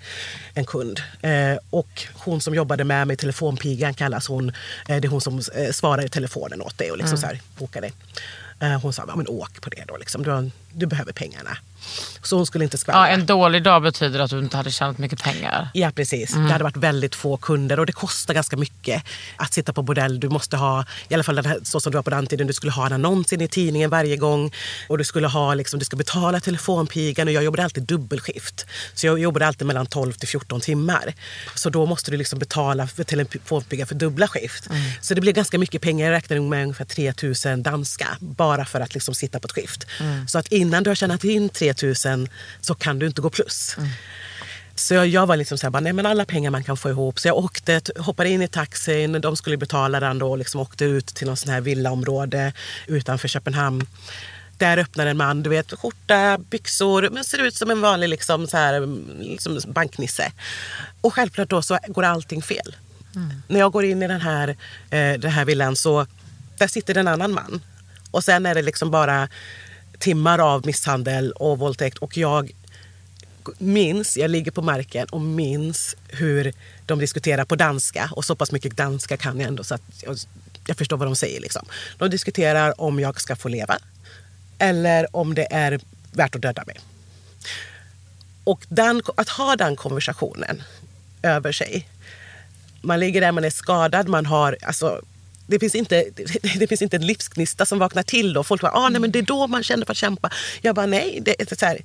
[0.55, 1.01] en kund.
[1.23, 4.49] Eh, och hon som jobbade med mig, telefonpigan kallas hon.
[4.88, 7.40] Eh, det är hon som eh, svarar i telefonen åt dig och liksom så här,
[7.59, 7.93] bokar dig.
[8.61, 9.97] Eh, hon sa, ja, men åk på det då.
[9.97, 10.23] Liksom.
[10.23, 11.59] Du, har, du behöver pengarna.
[12.22, 13.09] Så hon skulle inte skvallra.
[13.09, 15.68] Ja, en dålig dag betyder att du inte hade tjänat mycket pengar.
[15.74, 16.33] Ja, precis.
[16.33, 16.46] Mm.
[16.46, 19.02] Det hade varit väldigt få kunder och det kostar ganska mycket
[19.37, 20.20] att sitta på bordell.
[20.20, 22.52] Du måste ha, i alla fall här, så som du var på den tiden, du
[22.52, 24.52] skulle ha en annons in i tidningen varje gång
[24.88, 28.66] och du skulle ha, liksom, du ska betala telefonpigan och jag jobbade alltid dubbelskift.
[28.94, 31.14] Så jag jobbade alltid mellan 12 till 14 timmar.
[31.54, 34.70] Så då måste du liksom betala för telefonpigan för dubbla skift.
[34.70, 34.83] Mm.
[35.00, 36.06] Så det blev ganska mycket pengar.
[36.06, 39.87] Jag räknade med ungefär 3000 danska bara för att liksom sitta på ett skift.
[40.00, 40.28] Mm.
[40.28, 42.29] Så att innan du har tjänat in 3000
[42.61, 43.77] så kan du inte gå plus.
[44.75, 46.90] Så jag, jag var liksom så här, bara, nej men alla pengar man kan få
[46.90, 47.18] ihop.
[47.18, 50.85] Så jag åkte, hoppade in i taxin, de skulle betala den då och liksom åkte
[50.85, 52.53] ut till någon sån här villaområde
[52.87, 53.87] utanför Köpenhamn.
[54.59, 58.46] Där öppnar en man, du vet, skjorta, byxor, men ser ut som en vanlig liksom,
[58.46, 58.87] så här,
[59.23, 60.33] liksom banknisse.
[61.01, 62.77] Och självklart då så går allting fel.
[63.49, 64.49] När jag går in i den här,
[64.90, 66.07] eh, den här villan så
[66.59, 67.61] där sitter en annan man.
[68.11, 69.29] Och sen är det liksom bara
[70.01, 71.99] timmar av misshandel och våldtäkt.
[71.99, 72.51] Och jag
[73.59, 76.53] minns, jag ligger på marken och minns hur
[76.87, 78.11] de diskuterar på danska.
[78.13, 80.17] Och så pass mycket danska kan jag ändå så att jag,
[80.67, 81.41] jag förstår vad de säger.
[81.41, 81.67] Liksom.
[81.99, 83.79] De diskuterar om jag ska få leva
[84.59, 85.81] eller om det är
[86.13, 86.77] värt att döda mig.
[88.45, 90.63] Och den, att ha den konversationen
[91.23, 91.89] över sig.
[92.81, 94.57] Man ligger där, man är skadad, man har...
[94.63, 95.03] Alltså,
[95.51, 96.25] det finns, inte, det,
[96.59, 98.45] det finns inte en livsgnista som vaknar till då.
[98.45, 100.31] Folk bara, ah, nej, men det är då man känner för att kämpa.
[100.61, 101.23] Jag bara, nej.
[101.25, 101.81] Det så här,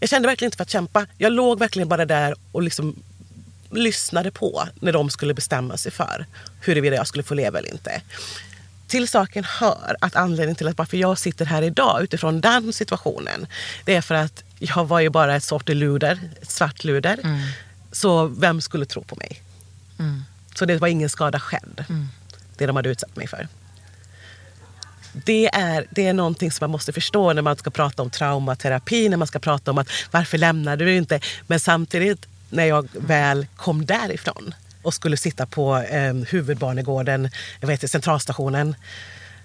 [0.00, 1.06] jag kände verkligen inte för att kämpa.
[1.18, 2.96] Jag låg verkligen bara där och liksom
[3.70, 6.26] lyssnade på när de skulle bestämma sig för
[6.60, 8.02] huruvida jag skulle få leva eller inte.
[8.86, 13.46] Till saken hör att anledningen till att varför jag sitter här idag utifrån den situationen,
[13.84, 17.18] det är för att jag var ju bara ett sorteluder, ett svartluder.
[17.92, 19.42] Så vem skulle tro på mig?
[20.54, 21.84] Så det var ingen skada skedd,
[22.58, 23.48] det de hade utsatt mig för.
[25.12, 29.08] Det är, det är någonting som man måste förstå när man ska prata om traumaterapi,
[29.08, 31.20] när man ska prata om att varför lämnade du inte?
[31.46, 37.90] Men samtidigt, när jag väl kom därifrån och skulle sitta på eh, huvudbarnegården, jag vet,
[37.90, 38.74] centralstationen,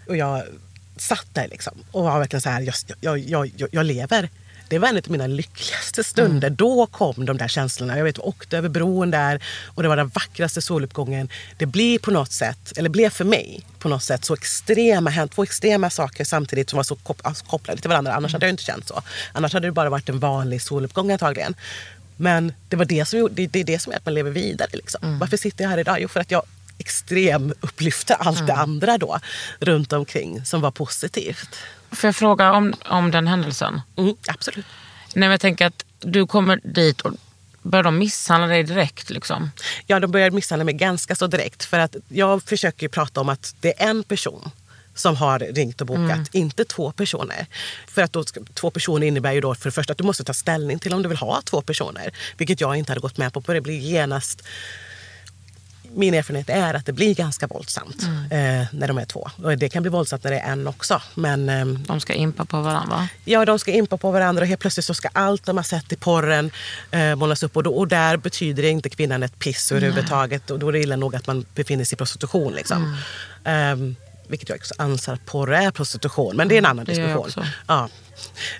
[0.08, 0.43] och jag
[0.98, 4.30] satt där liksom och var verkligen så här, jag, jag, jag, jag, jag lever
[4.70, 6.50] det var en av mina lyckligaste stunder.
[6.50, 7.98] Då kom de där känslorna.
[7.98, 11.30] Jag vet, åkte över bron där och det var den vackraste soluppgången.
[11.58, 15.44] Det blir på något sätt, eller blev för mig på något sätt så extrema, två
[15.44, 18.14] extrema saker samtidigt som var så alltså kopplade till varandra.
[18.14, 19.02] Annars hade jag inte känt så.
[19.34, 21.56] Annars hade det bara varit en vanlig soluppgång antagligen.
[22.18, 24.70] Men det var det som, det, det är det som gör att man lever vidare.
[24.74, 25.20] Liksom.
[25.20, 26.02] Varför sitter jag här idag?
[26.02, 26.44] Jo, för att jag
[26.78, 29.20] extrem upplyfte allt det andra då
[29.60, 31.50] runt omkring som var positivt.
[31.91, 33.82] Får jag fråga om, om den händelsen?
[33.97, 34.65] Mm, absolut.
[35.13, 37.12] Nej, men jag tänker att du kommer dit och
[37.62, 39.10] börjar de misshandla dig direkt?
[39.10, 39.52] Liksom?
[39.88, 41.63] Ja, de började misshandla mig ganska så direkt.
[41.65, 44.52] För att jag försöker ju prata om att det är en person
[44.95, 46.25] som har ringt och bokat, Mm.
[46.32, 47.45] inte två personer.
[47.88, 48.23] För att då,
[48.54, 51.04] två personer innebär ju då för det första att du måste ta ställning till om
[51.04, 52.13] du vill ha två personer.
[52.38, 53.41] Vilket jag inte hade gått med på.
[53.41, 54.43] för Det blir genast
[55.95, 58.62] min erfarenhet är att det blir ganska våldsamt Mm.
[58.62, 59.30] eh, när de är två.
[59.43, 61.02] Och det kan bli våldsamt när det är en också.
[61.15, 63.08] Men ehm, De ska impa på varandra va?
[63.25, 65.91] Ja, de ska impa på varandra och helt plötsligt så ska allt de har sett
[65.91, 66.52] i porren
[66.91, 67.56] eh, målas upp.
[67.56, 70.52] Och, då, och där betyder det inte kvinnan ett piss överhuvudtaget.
[70.52, 72.54] Och då är det illa nog att man befinner sig i prostitution.
[72.54, 72.97] Liksom.
[73.43, 73.95] Ehm,
[74.28, 76.36] vilket jag också anser att porr är prostitution.
[76.36, 77.45] Men det är en annan det gör jag diskussion.
[77.67, 77.89] Ja.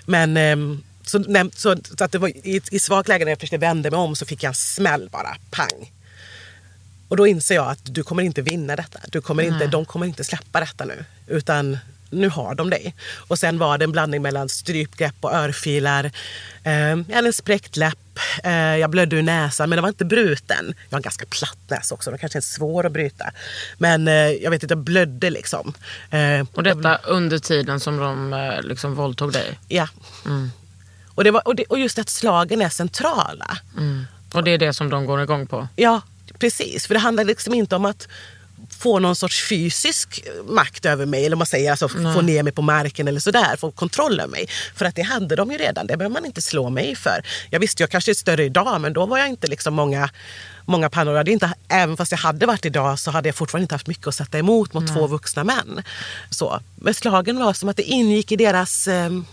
[0.06, 3.38] Men ehm, så, nej, så, så att det var i, i svagt läge när jag
[3.38, 5.36] försökte vända mig om så fick jag en smäll bara.
[5.50, 5.92] Pang.
[7.10, 8.98] Och då inser jag att du kommer inte vinna detta.
[9.08, 11.04] Du kommer inte, de kommer inte släppa detta nu.
[11.26, 11.78] Utan
[12.10, 12.94] nu har de dig.
[13.28, 16.04] Och sen var det en blandning mellan strypgrepp och örfilar.
[16.64, 17.98] Eh, jag hade en spräckt läpp.
[18.44, 20.74] Eh, jag blödde ur näsan, men den var inte bruten.
[20.88, 22.10] Jag har en ganska platt näsa också.
[22.10, 23.30] Den kanske är svår att bryta.
[23.78, 25.74] Men eh, jag vet att jag blödde liksom.
[26.10, 29.58] Eh, Och detta under tiden som de eh, liksom våldtog dig?
[29.68, 29.88] ja.
[31.14, 33.58] Och, det var, och, det, och just att slagen är centrala.
[34.32, 35.68] Och det är det som de går igång på?
[35.76, 36.00] Ja,
[36.40, 36.86] precis.
[36.86, 38.08] För det handlar liksom inte om att
[38.78, 41.26] få någon sorts fysisk makt över mig.
[41.26, 43.56] Eller man säger alltså, få ner mig på marken eller sådär.
[43.56, 44.46] Få kontroll över mig.
[44.74, 45.86] För att det hade de ju redan.
[45.86, 47.22] Det behöver man inte slå mig för.
[47.50, 50.10] Jag visste jag kanske är större idag men då var jag inte liksom många
[50.64, 51.12] Många pannor.
[51.12, 53.86] Jag hade inte, även fast jag hade varit idag så hade jag fortfarande inte haft
[53.86, 55.82] mycket att sätta emot mot två vuxna män.
[56.30, 56.60] Så.
[56.76, 58.88] Men slagen var som att det ingick i deras...
[58.88, 59.24] ehm,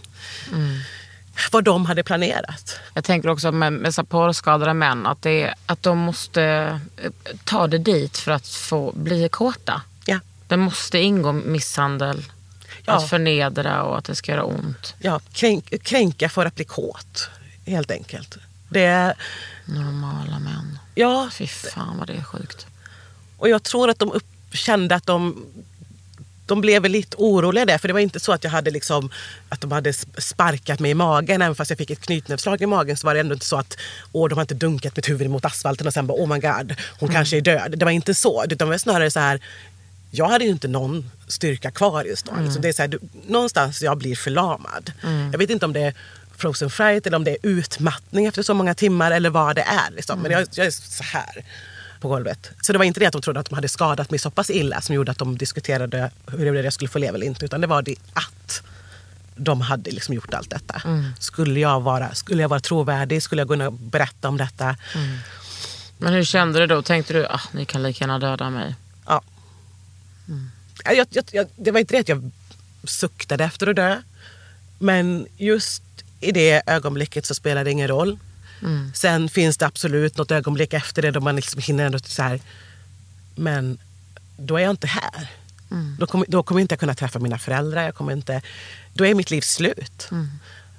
[1.51, 2.79] Vad de hade planerat.
[2.93, 6.43] Jag tänker också med, med så porrskadade män att, det att de måste
[6.97, 7.11] eh,
[7.43, 9.81] ta det dit för att få bli kåta.
[10.05, 10.19] Ja.
[10.47, 12.25] Det måste ingå misshandel,
[12.85, 12.93] Ja.
[12.93, 14.95] att förnedra och att det ska göra ont.
[14.99, 17.29] Ja, kränk, kränka för att bli kåt.
[17.65, 18.37] Helt enkelt.
[18.69, 19.13] Det är...
[19.65, 20.79] Normala män.
[20.95, 22.67] Ja, Fy fan vad det är sjukt.
[23.37, 25.45] och jag tror att de upp, kände att de
[26.47, 29.09] de blev lite oroliga där, för det var inte så att jag hade liksom,
[29.49, 31.41] att de hade sparkat mig i magen.
[31.41, 33.77] Även fast jag fick ett knytnävsslag i magen så var det ändå inte så att
[34.11, 36.75] åh, de har inte dunkat mitt huvud mot asfalten och sen bara oh my god,
[36.99, 37.73] hon kanske är död.
[37.77, 38.43] Det var inte så.
[38.43, 39.41] Utan det var snarare så här,
[40.11, 42.31] jag hade ju inte någon styrka kvar just då.
[42.43, 44.91] Liksom det är så här, du, någonstans jag blir förlamad.
[45.31, 45.93] Jag vet inte om det är
[46.37, 49.91] frozen fright eller om det är utmattning efter så många timmar eller vad det är.
[49.95, 50.19] Liksom.
[50.19, 51.45] Men jag, jag är så här
[51.99, 52.51] på golvet.
[52.61, 54.49] Så det var inte det att de trodde att de hade skadat mig så pass
[54.49, 57.45] illa som gjorde att de diskuterade huruvida jag skulle få leva eller inte.
[57.45, 58.61] Utan det var det att
[59.35, 60.81] de hade liksom gjort allt detta.
[61.19, 63.23] Skulle, jag vara, skulle jag vara trovärdig?
[63.23, 64.75] Skulle jag kunna berätta om detta?
[65.97, 66.81] Men hur kände du då?
[66.81, 68.75] Tänkte du ah, ni kan lika gärna döda mig?
[69.05, 69.21] Ja.
[70.83, 72.31] Ja, Jag, jag, jag, det var inte det att jag
[72.83, 74.01] suktade efter att dö.
[74.79, 75.83] Men just
[76.19, 78.19] i det ögonblicket så spelar det ingen roll.
[78.93, 82.39] Sen finns det absolut något ögonblick efter det då man liksom hinner ändå så här.
[83.35, 83.77] Men
[84.37, 85.29] då är jag inte här.
[85.99, 87.83] Då, kommer, då kommer inte jag kunna träffa mina föräldrar.
[87.83, 88.41] Jag kommer inte,
[88.93, 90.09] då är mitt liv slut.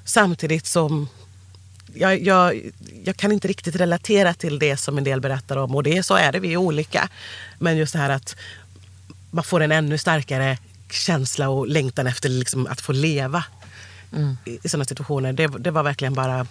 [0.04, 1.08] Samtidigt som
[1.94, 2.72] jag, jag,
[3.04, 5.74] jag kan inte riktigt relatera till det som en del berättar om.
[5.74, 7.08] Och det, så är det, vi är olika.
[7.58, 8.36] Men just det här att
[9.30, 10.58] man får en ännu starkare
[10.90, 13.44] känsla och längtan efter liksom att få leva
[14.46, 15.32] i, i sådana situationer.
[15.32, 16.46] Det, det var verkligen bara,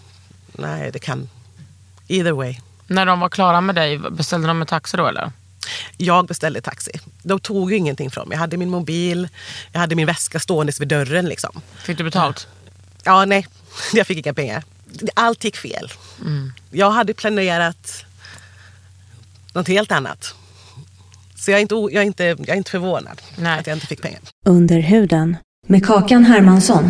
[0.58, 1.30] nej det kan,
[2.08, 2.56] either way.
[2.88, 5.32] När de var klara med dig, beställde de en taxi då eller?
[5.98, 6.92] Jag beställde taxi.
[7.24, 8.36] De tog ju ingenting från mig.
[8.36, 9.30] Jag hade min mobil,
[9.72, 11.26] jag hade min väska ståendes vid dörren.
[11.26, 11.62] Liksom.
[11.78, 12.48] Fick du betalt?
[13.04, 13.48] Ja, nej,
[13.94, 14.64] jag fick inga pengar.
[15.14, 15.92] Allt gick fel.
[16.72, 18.06] Jag hade planerat
[19.54, 20.36] något helt annat.
[21.36, 23.60] Så jag är inte, jag är inte, jag är inte förvånad Nej.
[23.60, 24.20] att jag inte fick pengar.
[24.46, 26.90] Under huden med Kakan Hermansson.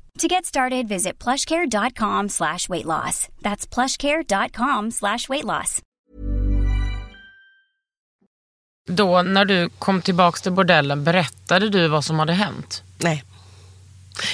[0.19, 3.27] To get started, visit plushcare.com slash weight loss.
[3.41, 5.81] That's plushcare.com slash weight loss.
[8.87, 12.83] Då när du kom tillbaka till bordellen, berättade du vad som hade hänt?
[12.97, 13.23] Nej.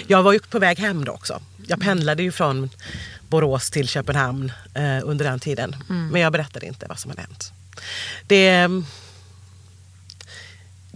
[0.08, 1.42] Jag var ju på väg hem då också.
[1.68, 2.70] Jag pendlade ju från
[3.30, 5.76] Borås till Köpenhamn eh, under den tiden.
[6.12, 7.52] Men jag berättade inte vad som hade hänt.
[8.28, 8.68] Det,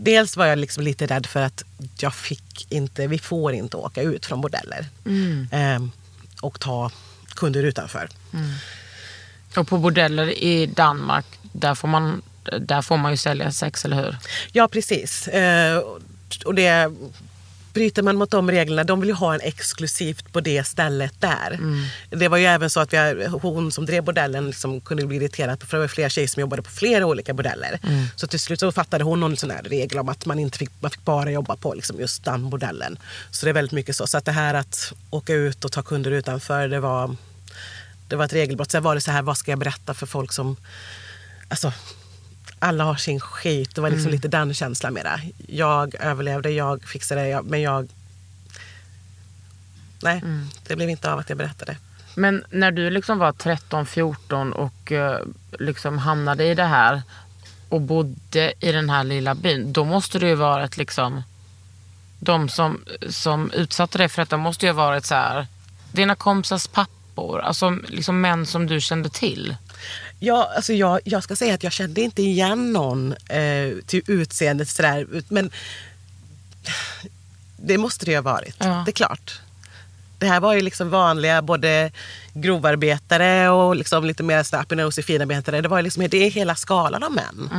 [0.04, 1.64] dels var jag liksom lite rädd för att
[2.00, 4.86] jag fick inte, vi får inte åka ut från bordeller.
[5.52, 5.84] Eh,
[6.42, 6.92] och ta
[7.36, 8.10] kunder utanför.
[9.58, 12.22] Och på bordeller i Danmark, där får man,
[12.60, 14.18] där får man ju sälja sex, eller hur?
[14.52, 15.28] Ja, precis.
[15.28, 15.84] Eh,
[16.46, 16.92] och det
[17.74, 21.60] bryter man mot de reglerna, de vill ju ha en exklusivt på det stället där.
[22.10, 25.64] Det var ju även så att vi, hon som drev bordellen liksom kunde bli irriterad,
[25.64, 27.80] för det var flera tjejer som jobbade på flera olika bordeller.
[28.16, 30.72] Så till slut så fattade hon någon sån här regel om att man inte fick,
[30.80, 32.98] man fick bara jobba på liksom just den bordellen.
[33.32, 34.08] Så det är väldigt mycket så.
[34.08, 37.16] Så att det här att åka ut och ta kunder utanför, det var,
[38.08, 38.72] det var ett regelbrott.
[38.72, 40.56] Sen var det så här, vad ska jag berätta för folk som...
[41.48, 41.74] Alltså,
[42.62, 43.76] alla har sin skit.
[43.76, 45.22] Det var liksom lite den känslan med det.
[45.48, 47.90] Jag överlevde, jag fixade det, jag, men jag...
[50.04, 50.22] Nej,
[50.68, 51.78] det blev inte av att jag berättade.
[52.16, 55.20] Men när du liksom var 13-14 och eh,
[55.60, 57.02] liksom hamnade i det här
[57.70, 61.24] och bodde i den här lilla byn, då måste det ju varit liksom
[62.20, 65.48] de som, som utsatte dig för detta måste ju ha varit så här,
[65.92, 69.56] dina kompisars pappor, alltså liksom män som du kände till.
[70.24, 74.70] Ja, alltså jag, jag ska säga att jag kände inte igen någon eh, till utseendet
[74.70, 75.08] sådär.
[75.28, 75.52] Men
[77.58, 78.56] det måste det ju ha varit.
[78.60, 78.84] Ja.
[78.86, 79.40] Det är klart.
[80.18, 81.92] Det här var ju liksom vanliga både
[82.34, 85.62] grovarbetare och liksom lite mer and nosy finarbetare.
[85.62, 87.50] Det, var ju liksom, det är hela skalan av män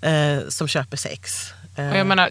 [0.00, 1.52] eh, som köper sex.
[1.76, 2.30] Eh, Och jag menar,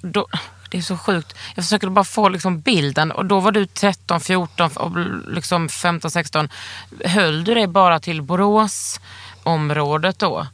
[0.00, 0.26] då,
[0.68, 1.34] det är så sjukt.
[1.54, 3.12] Jag försöker bara få liksom bilden.
[3.12, 4.90] Och då var du 13, 14 och
[5.32, 6.48] liksom 15, 16.
[7.04, 10.46] Höll du dig bara till Boråsområdet då?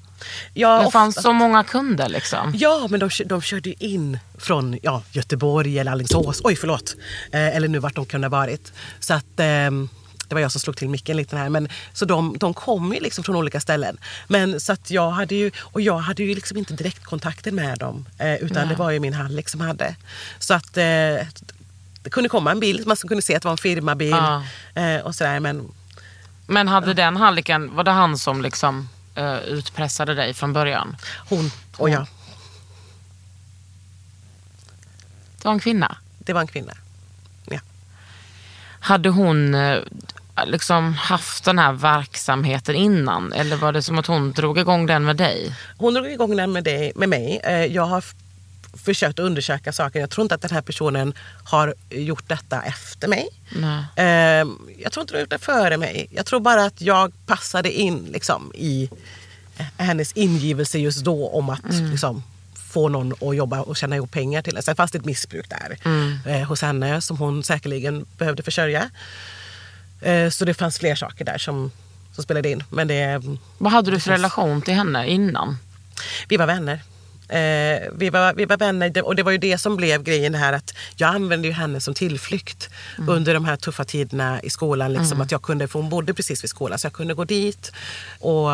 [0.54, 2.52] ja, Det ofta- fanns så många kunder liksom.
[2.54, 6.40] Ja, men de, de körde ju in från ja, Göteborg eller Alingsås.
[6.44, 6.94] Oj, förlåt.
[7.32, 8.72] Eh, eller nu vart de kunde ha varit.
[9.00, 9.88] Så att, ehm,
[10.28, 11.48] det var jag som slog till micken lite här.
[11.48, 13.98] Men, så de, de kom ju liksom från olika ställen.
[14.28, 18.06] Men så att jag hade ju, och jag hade ju liksom inte direktkontakten med dem.
[18.18, 19.96] Eh, utan det var ju min hallick som hade.
[20.38, 20.82] Så att eh,
[22.02, 24.10] det kunde komma en bil, man kunde se att det var en firmabil.
[24.10, 24.44] Ja.
[24.74, 25.40] Eh, och sådär.
[25.40, 25.68] Men
[26.46, 30.96] Men hade den halliken, var det han som liksom eh, utpressade dig från början?
[31.28, 32.06] hon och jag,
[35.38, 35.96] Det var en kvinna.
[36.18, 36.72] det var en kvinna.
[37.50, 37.58] Ja.
[38.80, 39.78] Hade hon eh,
[40.46, 43.32] liksom haft den här verksamheten innan?
[43.32, 45.54] Eller var det som att hon drog igång den med dig?
[45.78, 47.40] Hon drog igång den med, dig, med mig.
[47.44, 48.04] Eh, Jag har
[48.84, 50.00] försökt undersöka saker.
[50.00, 53.28] Jag tror inte att den här personen har gjort detta efter mig.
[53.56, 53.84] Nej.
[53.96, 54.46] Eh,
[54.78, 56.06] Jag tror inte hon har gjort det före mig.
[56.10, 58.90] Jag tror bara att jag passade in liksom, i
[59.76, 62.22] hennes ingivelse just då om att liksom,
[62.72, 64.58] få någon att jobba och tjäna ihop pengar till.
[64.62, 65.78] Sen fanns det ett missbruk där
[66.26, 68.90] eh, hos henne som hon säkerligen behövde försörja.
[70.00, 71.70] Eh, Så det fanns fler saker där som,
[72.14, 72.64] som spelade in.
[72.70, 73.22] Men det,
[73.58, 75.58] Vad hade du för relation till henne innan?
[76.28, 76.80] vi var vänner.
[77.28, 80.52] Eh, vi, var, vi var vänner och det var ju det som blev grejen här
[80.52, 82.68] att jag använde ju henne som tillflykt
[83.08, 84.92] under de här tuffa tiderna i skolan.
[84.92, 87.72] Liksom, att jag kunde, för hon bodde precis vid skolan så jag kunde gå dit
[88.20, 88.48] och,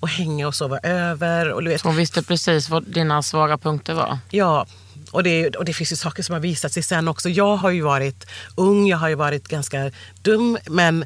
[0.00, 1.52] och hänga och sova över.
[1.52, 4.18] Och, du vet, Hon visste precis vad dina svaga punkter var.
[4.30, 4.66] Ja,
[5.12, 7.28] och det, och det finns ju saker som har visat sig sen också.
[7.28, 9.90] Jag har ju varit ung, jag har ju varit ganska
[10.22, 11.04] dum, men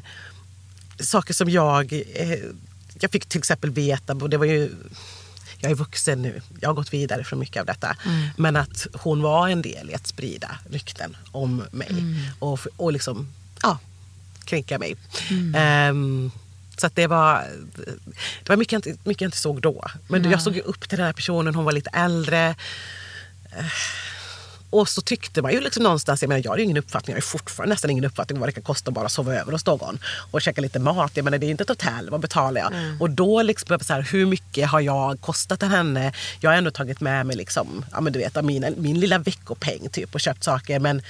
[0.99, 1.93] saker som jag...
[1.93, 2.39] Eh,
[2.99, 4.71] jag fick till exempel veta, det var ju...
[5.59, 7.97] Jag är vuxen nu, jag har gått vidare från mycket av detta.
[8.37, 11.91] Men att hon var en del i att sprida rykten om mig.
[12.39, 13.27] Och, och liksom,
[13.61, 13.79] ja,
[14.45, 14.95] kränka mig.
[15.55, 16.31] Ehm,
[16.77, 17.43] så att det var,
[18.43, 19.85] det var mycket, mycket jag inte såg då.
[20.07, 22.55] Men jag såg ju upp till den här personen, hon var lite äldre.
[24.69, 27.17] Och så tyckte man ju liksom någonstans, jag menar jag har ju ingen uppfattning, jag
[27.17, 29.65] har fortfarande nästan ingen uppfattning om vad det kan kosta att bara sova över hos
[29.65, 29.99] någon.
[30.31, 32.73] Och käka lite mat, jag menar det är inte ett hotell, vad betalar jag?
[32.99, 36.13] Och då liksom, så här, hur mycket har jag kostat henne?
[36.39, 39.89] Jag har ändå tagit med mig liksom, ja men du vet, min, min lilla veckopeng
[39.89, 40.79] typ och köpt saker.
[40.79, 41.01] Men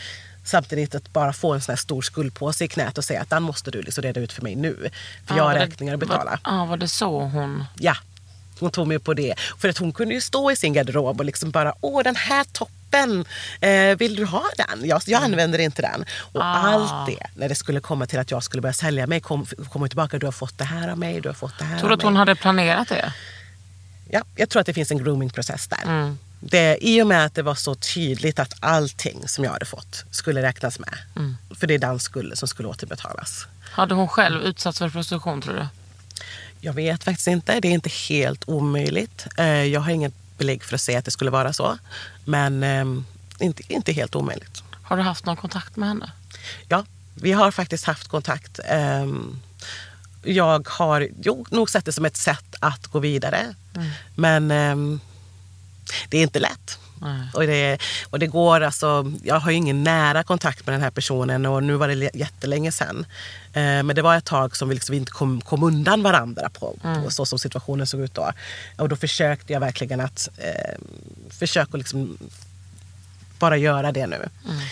[0.44, 3.44] samtidigt att bara få en sån här stor skuldpåse i knät och säga att den
[3.44, 4.90] måste du liksom reda ut för mig nu.
[5.26, 6.32] För jag har räkningar att betala.
[6.32, 7.66] Var, ja, var det så hon...
[7.80, 7.96] Ja,
[8.60, 9.34] hon tog mig på det.
[9.60, 12.44] För att hon kunde ju stå i sin garderob och liksom bara, åh den här
[12.52, 13.26] toppen,
[13.62, 14.88] eh, vill du ha den?
[14.90, 16.06] Jag, jag använder inte den.
[16.32, 16.54] Och Ah.
[16.58, 19.90] allt det, när det skulle komma till att jag skulle börja sälja mig, kom, kom
[19.90, 21.96] tillbaka, du har fått det här av mig, du har fått det här Tror du
[21.96, 22.20] att hon mig.
[22.20, 23.14] hade planerat det?
[24.10, 25.84] Ja, jag tror att det finns en groomingprocess där.
[25.86, 26.18] Mm.
[26.40, 30.06] Det, I och med att det var så tydligt att allting som jag hade fått
[30.12, 30.94] skulle räknas med.
[31.16, 31.38] Mm.
[31.60, 33.48] För det är den skulden som skulle återbetalas.
[33.72, 35.68] Hade hon själv utsatts för prostitution tror du?
[36.68, 37.60] Jag vet faktiskt inte.
[37.60, 39.28] Det är inte helt omöjligt.
[39.38, 41.78] Eh, Jag har inget belägg för att säga att det skulle vara så.
[42.26, 43.06] Men ehm,
[43.40, 44.64] inte, inte helt omöjligt.
[44.84, 46.12] Har du haft någon kontakt med henne?
[46.68, 48.60] Ja, vi har faktiskt haft kontakt.
[48.66, 49.40] Ehm,
[50.24, 53.56] Jag har jo, nog sett det som ett sätt att gå vidare.
[54.16, 55.00] Men ehm,
[56.10, 56.80] det är inte lätt.
[57.02, 57.28] Nej.
[57.34, 57.78] Och det,
[58.10, 61.64] och det går alltså, jag har ju ingen nära kontakt med den här personen och
[61.64, 63.06] nu var det jättelänge sedan.
[63.54, 66.78] Eh, men det var ett tag som vi liksom inte kom, kom undan varandra på,
[67.04, 68.32] på så som situationen såg ut då.
[68.78, 70.78] Och då försökte jag verkligen att eh,
[71.30, 72.18] försöka liksom
[73.40, 74.30] bara göra det nu.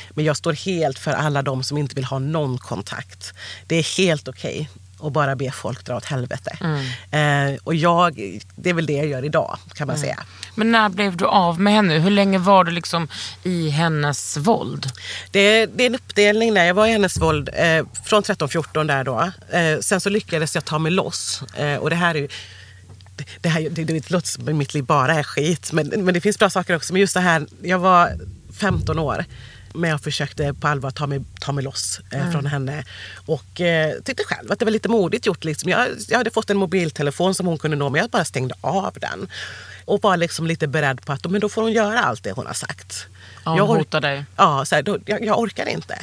[0.10, 3.34] Men jag står helt för alla de som inte vill ha någon kontakt.
[3.68, 4.70] Det är helt okej
[5.06, 6.58] att bara be folk dra åt helvete.
[7.12, 10.24] Eh, och jag, det är väl det jag gör idag kan man säga.
[10.56, 11.94] Men när blev du av med henne?
[12.00, 13.08] Hur länge var du liksom
[13.44, 14.92] i hennes våld?
[15.32, 16.66] Det, det är en uppdelning där.
[16.66, 19.32] Jag var i hennes våld eh, från 13-14 där då.
[19.58, 21.44] Eh, sen så lyckades jag ta mig loss.
[21.58, 22.28] Eh, och det här är ju...
[23.16, 25.72] Det, det, här, det, det låter som att mitt liv bara är skit.
[25.72, 26.94] Men, men det finns bra saker också.
[26.94, 28.12] Men just det här, jag var
[28.60, 29.26] 15 år.
[29.76, 32.84] Men jag försökte på allvar ta mig, ta mig loss eh, från henne.
[33.26, 35.44] Och eh, tyckte själv att det var lite modigt gjort.
[35.44, 35.70] Liksom.
[35.70, 38.94] Jag, jag hade fått en mobiltelefon som hon kunde nå, men jag bara stängde av
[39.02, 39.28] den.
[39.86, 42.46] Och var liksom lite beredd på att men då får hon göra allt det hon
[42.46, 43.08] har sagt.
[43.44, 44.26] Ja, hon Jag or- hotar dig.
[44.36, 45.98] Ja, så här, då, jag, jag orkar inte.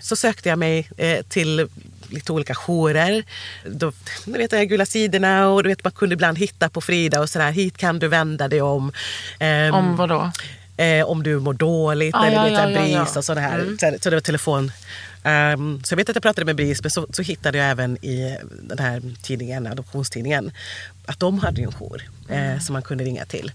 [0.00, 1.68] Så sökte jag mig eh, till
[2.08, 3.24] lite olika jourer.
[3.66, 3.92] Då,
[4.24, 7.28] du vet, här gula sidorna och du vet, man kunde ibland hitta på Frida och
[7.30, 7.50] sådär.
[7.50, 8.92] Hit kan du vända dig om.
[9.38, 10.30] Ehm, Om vad då?
[10.76, 13.02] Eh, om du mår dåligt Ah, eller ja, ja, här, ja.
[13.04, 13.54] BRIS och sådär.
[13.54, 13.78] Mm.
[13.78, 14.72] Så, så det var telefon.
[15.24, 18.04] Ehm, så jag vet att jag pratade med BRIS men så, så hittade jag även
[18.04, 20.52] i den här tidningen, adoptionstidningen,
[21.06, 22.52] att de hade en jour Mm.
[22.54, 23.52] eh, som man kunde ringa till.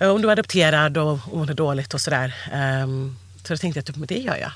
[0.00, 2.34] Eh, Om du är adopterad och och mådde dåligt och sådär.
[2.52, 3.16] Ehm,
[3.46, 4.52] så då tänkte jag att men det gör jag.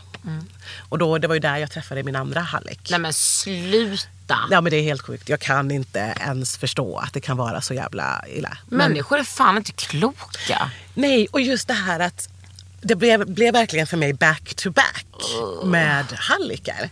[0.89, 2.91] Och då, det var ju där jag träffade min andra hallick.
[2.91, 4.39] Nej men sluta!
[4.51, 5.29] Ja men det är helt sjukt.
[5.29, 8.59] Jag kan inte ens förstå att det kan vara så jävla illa.
[8.69, 10.71] Men- Människor är fan inte kloka.
[10.95, 12.29] Nej, och just det här att
[12.81, 15.07] det blev, blev verkligen för mig back to back
[15.65, 16.91] med hallickar.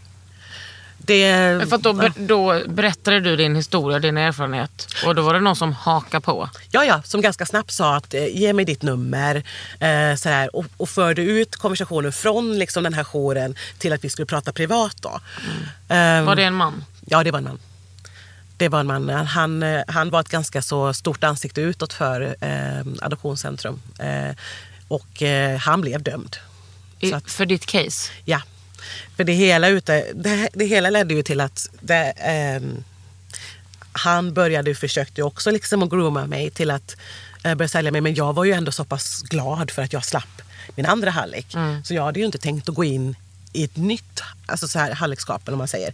[1.06, 4.86] Det, För då, då berättade du din historia, din erfarenhet.
[5.06, 6.48] Och då var det någon som hakade på.
[6.70, 9.36] ja, ja, som ganska snabbt sa att eh, ge mig ditt nummer
[9.80, 14.08] eh, sådär, och, och förde ut konversationen från liksom, den här jouren till att vi
[14.10, 14.96] skulle prata privat.
[15.00, 15.20] Då.
[15.88, 16.84] Ehm, Var det en man?
[17.06, 17.58] Ja, det var en man.
[18.56, 19.08] Det var en man.
[19.10, 23.80] Han, eh, han var ett ganska så stort ansikte utåt för eh, Adoptionscentrum.
[23.98, 24.36] Eh,
[24.88, 26.36] och eh, han blev dömd.
[27.00, 28.10] I, att- För ditt case?
[28.24, 28.40] Ja.
[29.16, 32.84] För det hela, ute, det, det hela ledde ju till att det, ehm,
[33.92, 36.96] han började försökte också liksom att grooma mig till att
[37.44, 38.00] eh, börja sälja mig.
[38.00, 40.42] Men jag var ju ändå så pass glad för att jag slapp
[40.76, 41.46] min andra hallick.
[41.84, 43.16] Så jag hade ju inte tänkt att gå in
[43.52, 45.92] i ett nytt alltså så här, hallickskap, vad man säger.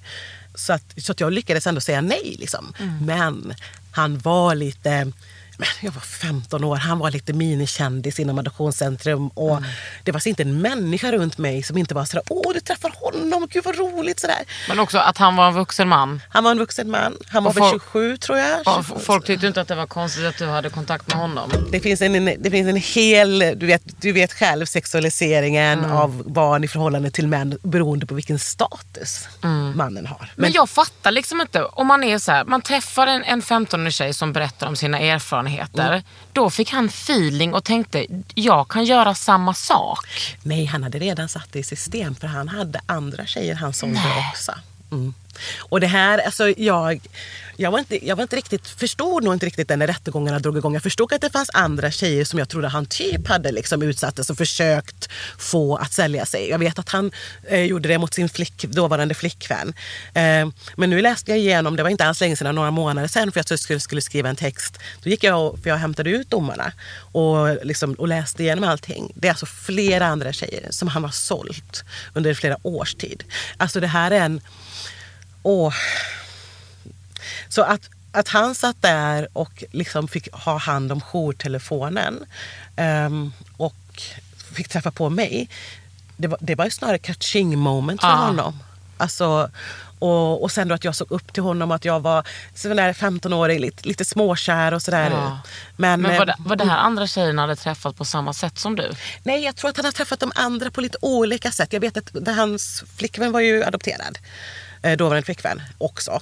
[0.54, 2.36] Så att, så att jag lyckades ändå säga nej.
[2.38, 2.72] Liksom.
[3.00, 3.54] Men
[3.90, 5.12] han var lite...
[5.60, 9.28] men Jag var 15 år, han var lite minikändis inom Adoptionscentrum.
[9.28, 9.62] Och
[10.04, 12.92] Det var så inte en människa runt mig som inte var sådär, åh du träffar
[12.94, 14.20] honom, gud vad roligt.
[14.20, 14.36] Sådär.
[14.68, 16.20] Men också att han var en vuxen man.
[16.28, 18.60] Han var en vuxen man, han var Och väl folk- 27 tror jag.
[18.64, 21.50] Ja, f- Folk tyckte inte att det var konstigt att du hade kontakt med honom.
[21.72, 25.92] Det finns en, det finns en hel, du vet, du vet själv, sexualiseringen Mm.
[25.92, 29.28] av barn i förhållande till män beroende på vilken status
[29.74, 30.16] mannen har.
[30.18, 30.28] Mm.
[30.36, 31.64] Men jag fattar liksom inte.
[31.64, 34.98] Om man är så här, man träffar en, en 15-årig tjej som berättar om sina
[34.98, 35.49] erfarenheter.
[35.86, 36.02] Mm.
[36.32, 39.98] Då fick han feeling och tänkte, jag kan göra samma sak.
[40.42, 44.00] Nej, han hade redan satt det i system för han hade andra tjejer han sålde
[44.32, 44.52] också.
[44.92, 45.14] Mm.
[45.58, 47.00] Och det här, alltså jag,
[47.56, 50.56] jag, var inte, jag var inte riktigt, förstod nog inte riktigt den när rättegångarna drog
[50.56, 50.72] igång.
[50.74, 54.30] Jag förstod att det fanns andra tjejer som jag trodde han typ hade liksom utsattes
[54.30, 55.08] och försökt
[55.38, 56.48] få att sälja sig.
[56.48, 57.10] Jag vet att han
[57.48, 59.74] eh, gjorde det mot sin flick, dåvarande flickvän.
[60.14, 63.32] Eh, men nu läste jag igenom, det var inte alls länge sedan, några månader sedan
[63.32, 64.78] för att jag skulle, skulle skriva en text.
[65.02, 66.72] Då gick jag, och, för jag hämtade ut domarna
[67.12, 69.12] och, liksom, och läste igenom allting.
[69.14, 73.24] Det är alltså flera andra tjejer som han har sålt under flera års tid.
[73.56, 74.40] Alltså det här är en
[75.42, 75.74] Åh.
[77.48, 82.26] Så att, att han satt där och liksom fick ha hand om jourtelefonen
[82.76, 84.02] um, och
[84.54, 85.48] fick träffa på mig.
[86.16, 88.26] Det var, det var ju snarare catching moment för Ah.
[88.26, 88.58] honom.
[88.96, 89.50] Alltså,
[89.98, 92.24] och, och sen då att jag såg upp till honom, att jag var
[92.54, 95.10] sån där 15-årig, lite, lite småkär och sådär.
[95.10, 95.40] Ja.
[95.76, 98.58] Men, Men var eh, det, var det här andra tjejerna hade träffat på samma sätt
[98.58, 98.92] som du?
[99.22, 101.72] Nej, jag tror att han har träffat de andra på lite olika sätt.
[101.72, 104.18] Jag vet att hans flickvän var ju adopterad.
[104.82, 106.20] Eh, Dåvarande flickvän också.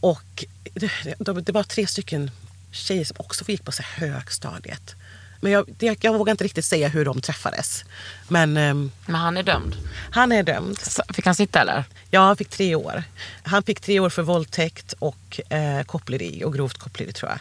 [0.00, 0.44] Och
[0.74, 2.30] det, det, det var tre stycken
[2.70, 4.94] tjejer som också gick på så högstadiet.
[5.40, 7.84] Men jag, det, jag vågar inte riktigt säga hur de träffades.
[8.28, 9.76] Men ehm, Men han är dömd.
[10.10, 10.78] han är dömd.
[10.82, 11.84] S- Fick han sitta eller?
[12.10, 13.02] Ja, han fick tre år.
[13.42, 17.38] Han fick tre år för våldtäkt och eh, koppleri och grovt koppleri tror jag.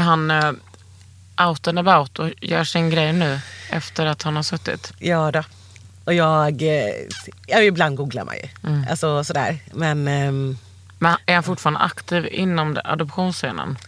[0.00, 0.52] Är han uh,
[1.48, 3.40] out and about och gör sin grej nu
[3.70, 4.92] efter att han har suttit?
[4.98, 5.42] Ja då.
[6.04, 6.94] Och jag, eh,
[7.46, 8.48] ja, ibland googlar man ju.
[8.90, 9.58] Alltså sådär.
[9.72, 10.58] Men ehm,
[10.98, 13.78] Men är han fortfarande aktiv inom adoptionsscenen?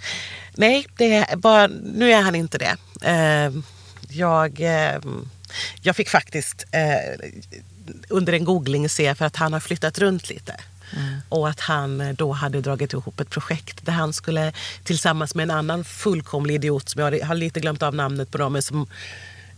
[0.54, 2.76] Nej, det är bara, nu är han inte det.
[3.02, 3.52] Eh,
[4.08, 5.00] jag, eh,
[5.82, 7.28] jag fick faktiskt eh,
[8.08, 10.56] under en googling se för att han har flyttat runt lite.
[11.28, 14.52] Och att han då hade dragit ihop ett projekt där han skulle
[14.84, 18.52] tillsammans med en annan fullkomlig idiot som jag har lite glömt av namnet på dem,
[18.52, 18.86] men som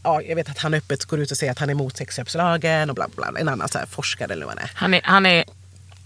[0.03, 2.90] Ja, jag vet att han öppet går ut och säger att han är emot sexköpslagen
[2.90, 3.32] och bla bla.
[3.40, 4.70] En annan så forskare eller vad han är.
[4.74, 5.44] Han är, han är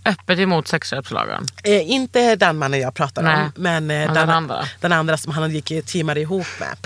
[0.05, 1.47] öppet emot sexköpslagen.
[1.65, 4.65] Eh, inte den mannen jag pratar Nej, om, men, eh, men den, den andra.
[4.81, 6.77] den andra som han gick teamade ihop med.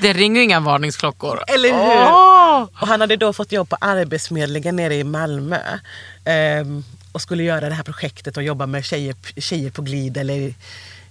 [0.00, 1.40] Det ringer ju inga varningsklockor.
[1.46, 2.12] Eller hur?
[2.12, 2.62] Åh!
[2.80, 5.58] Och han hade då fått jobb på Arbetsförmedlingen nere i Malmö.
[6.24, 10.54] Ehm, och skulle göra det här projektet och jobba med tjejer, tjejer på glid eller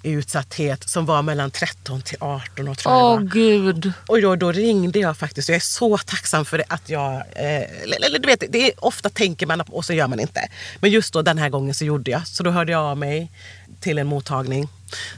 [0.03, 3.21] utsatthet som var mellan 13 till 18 år tror jag Åh var.
[3.21, 3.91] gud.
[4.07, 5.49] Och då, då ringde jag faktiskt.
[5.49, 7.13] Jag är så tacksam för det att jag...
[7.15, 10.49] Eh, eller, eller du vet, det är, ofta tänker man och så gör man inte.
[10.79, 12.27] Men just då den här gången så gjorde jag.
[12.27, 13.31] Så då hörde jag av mig
[13.79, 14.67] till en mottagning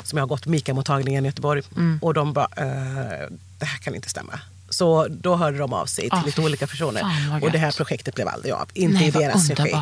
[0.04, 1.62] som jag har gått, Mika-mottagningen i Göteborg.
[1.76, 2.00] Mm.
[2.02, 3.28] Och de bara, eh,
[3.60, 4.40] det här kan inte stämma.
[4.72, 7.04] Så då hörde de av sig till Ah, lite olika personer.
[7.42, 8.70] och det här projektet blev aldrig av.
[8.74, 9.76] Inte Nej, i deras regi.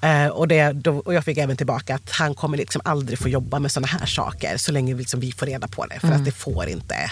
[0.00, 3.28] Eh, och, det, då, och jag fick även tillbaka att han kommer liksom aldrig få
[3.28, 6.00] jobba med såna här saker så länge liksom vi får reda på det.
[6.00, 6.18] För Mm.
[6.18, 7.10] att det får inte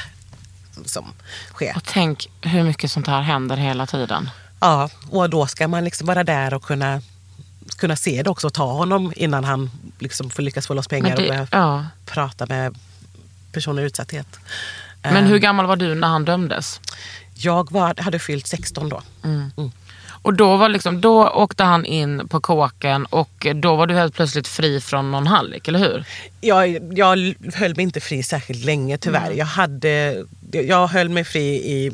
[0.85, 1.07] som,
[1.53, 1.73] ske.
[1.77, 4.31] Och tänk hur mycket sånt här händer hela tiden.
[4.61, 7.01] Ja, och då ska man liksom vara där och kunna,
[7.77, 11.17] kunna se det också och ta honom innan han liksom får lyckas få loss pengar
[11.17, 11.87] det- och börja ja.
[12.07, 12.75] prata med
[13.53, 14.27] personer i utsatthet.
[15.03, 16.81] Men hur gammal var du när han dömdes?
[17.35, 19.03] Jag var, hade fyllt 16 då.
[20.23, 24.15] Och då, var liksom, då åkte han in på kåken och då var du helt
[24.15, 26.05] plötsligt fri från någon hallick, eller hur?
[26.41, 29.31] Jag, jag höll mig inte fri särskilt länge tyvärr.
[29.31, 31.91] Jag, hade, jag höll mig fri i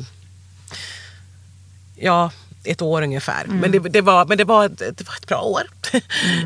[1.95, 2.31] ja,
[2.63, 3.45] ett år ungefär.
[3.47, 5.61] Men, det, det var, men det, var, det var ett bra år.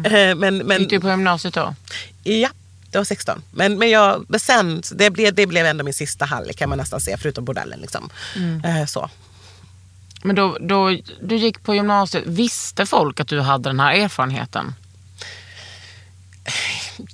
[0.05, 1.76] Eh, men, men, Gick du på gymnasiet då?
[2.24, 2.49] Ja,
[2.93, 3.41] det var 16.
[3.51, 6.77] Men, men, jag, men sen, det blev, det blev ändå min sista hallick kan man
[6.77, 7.79] nästan säga, förutom bordellen.
[7.79, 8.09] Liksom.
[8.65, 9.09] Eh, så.
[10.23, 14.75] Men då, då, du gick på gymnasiet, visste folk att du hade den här erfarenheten?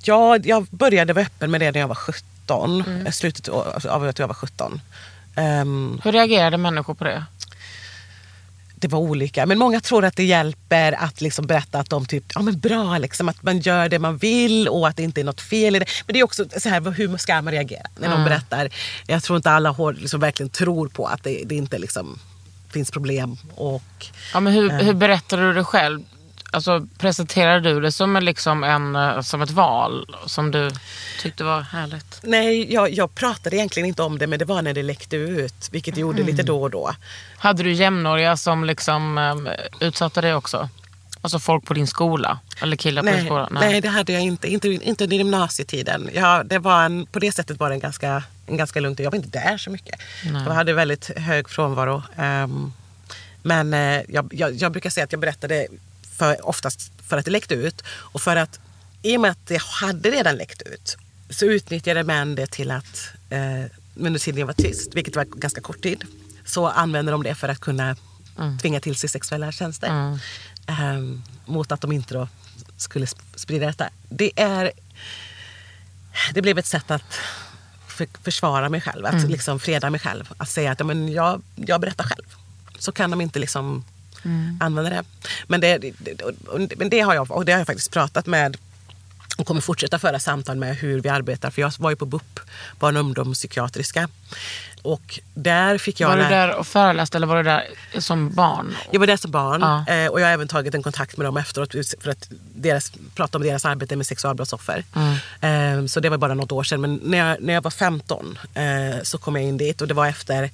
[0.02, 2.84] Ja, jag började vara öppen med det när jag var 17.
[3.06, 4.80] eh, Slutet av att jag var 17.
[5.36, 7.24] Ehm, Hur reagerade människor på det?
[8.80, 9.46] Det var olika.
[9.46, 12.98] Men många tror att det hjälper att liksom berätta att de typ, ja men bra,
[12.98, 15.78] liksom, att man gör det man vill och att det inte är något fel i
[15.78, 15.86] det.
[16.06, 18.68] Men det är också så här, hur ska man reagera när någon berättar?
[19.06, 22.18] Jag tror inte alla har, liksom, verkligen tror på att det, det inte liksom,
[22.72, 23.36] finns problem.
[23.54, 26.04] Och, Ja, men hur, hur berättade du det själv?
[26.52, 30.70] Alltså, presenterade du det som, liksom en, eh, som ett val som du
[31.22, 32.20] tyckte var härligt?
[32.22, 35.68] nej, jag, jag pratade egentligen inte om det men det var när det läckte ut,
[35.70, 36.94] vilket det gjorde lite då och då.
[37.38, 40.68] Hade du jämnåriga som liksom, eh, utsatte dig också?
[41.22, 42.38] Alltså folk på din skola?
[42.62, 43.48] Eller killar på din Nej, skola?
[43.50, 43.80] nej.
[43.80, 44.48] det hade jag inte.
[44.48, 46.10] Inte, inte under gymnasietiden.
[46.14, 48.98] Ja, det var en, på det sättet var det en ganska, en ganska lugnt.
[48.98, 50.00] Jag var inte där så mycket.
[50.24, 52.02] Jag hade väldigt hög frånvaro.
[52.16, 52.72] Ehm,
[53.42, 55.66] men eh, jag, jag, jag brukar säga att jag berättade
[56.20, 57.82] för, oftast för att det läckte ut.
[57.88, 58.60] Och för att
[59.02, 60.96] i och med att det hade redan läckt ut
[61.30, 63.60] så utnyttjade män det till att eh,
[64.38, 66.04] jag var tyst, vilket var ganska kort tid,
[66.44, 67.96] så använde de det för att kunna
[68.60, 69.88] tvinga till sig sexuella tjänster.
[70.66, 72.28] Ehm, mot att de inte då
[72.76, 73.90] skulle sp- sprida detta.
[74.08, 74.72] Det är...
[76.34, 77.18] Det blev ett sätt att
[77.88, 80.32] för, försvara mig själv, att liksom freda mig själv.
[80.36, 82.26] Att säga att ja, men jag, jag berättar själv.
[82.78, 83.84] Så kan de inte liksom
[84.60, 85.04] använda det.
[85.46, 86.22] Men det, det,
[86.76, 88.56] men det har jag och det har jag faktiskt pratat med
[89.38, 91.50] och kommer fortsätta föra samtal med hur vi arbetar.
[91.50, 92.40] För jag var ju på BUP,
[92.78, 94.08] barn och ungdomspsykiatriska.
[94.82, 96.08] Och där fick jag...
[96.08, 97.64] Var du där och föreläste eller var du där
[97.98, 98.76] som barn?
[98.90, 99.94] jag var där som barn Ja.
[99.94, 103.38] eh, och jag har även tagit en kontakt med dem efteråt för att deras, prata
[103.38, 104.84] om deras arbete med sexualbrottsoffer.
[105.40, 106.80] Eh, så det var bara något år sedan.
[106.80, 108.62] Men när jag, när jag var 15 eh,
[109.02, 110.50] så kom jag in dit och det var efter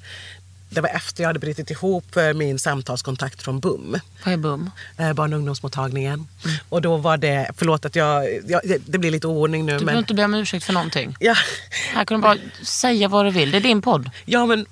[0.69, 4.71] det var efter jag hade brutit ihop för min samtalskontakt från BUM, Vad är BUM?
[4.97, 6.29] eh, barn och ungdomsmottagningen.
[6.69, 9.73] Och då var det, förlåt att jag, jag det blir lite oordning nu.
[9.73, 11.17] Du men, behöver inte be om ursäkt för någonting.
[11.21, 11.35] ja,
[11.95, 13.51] Här kan du bara säga vad du vill.
[13.51, 14.11] Det är din podd.
[14.25, 14.67] ja, men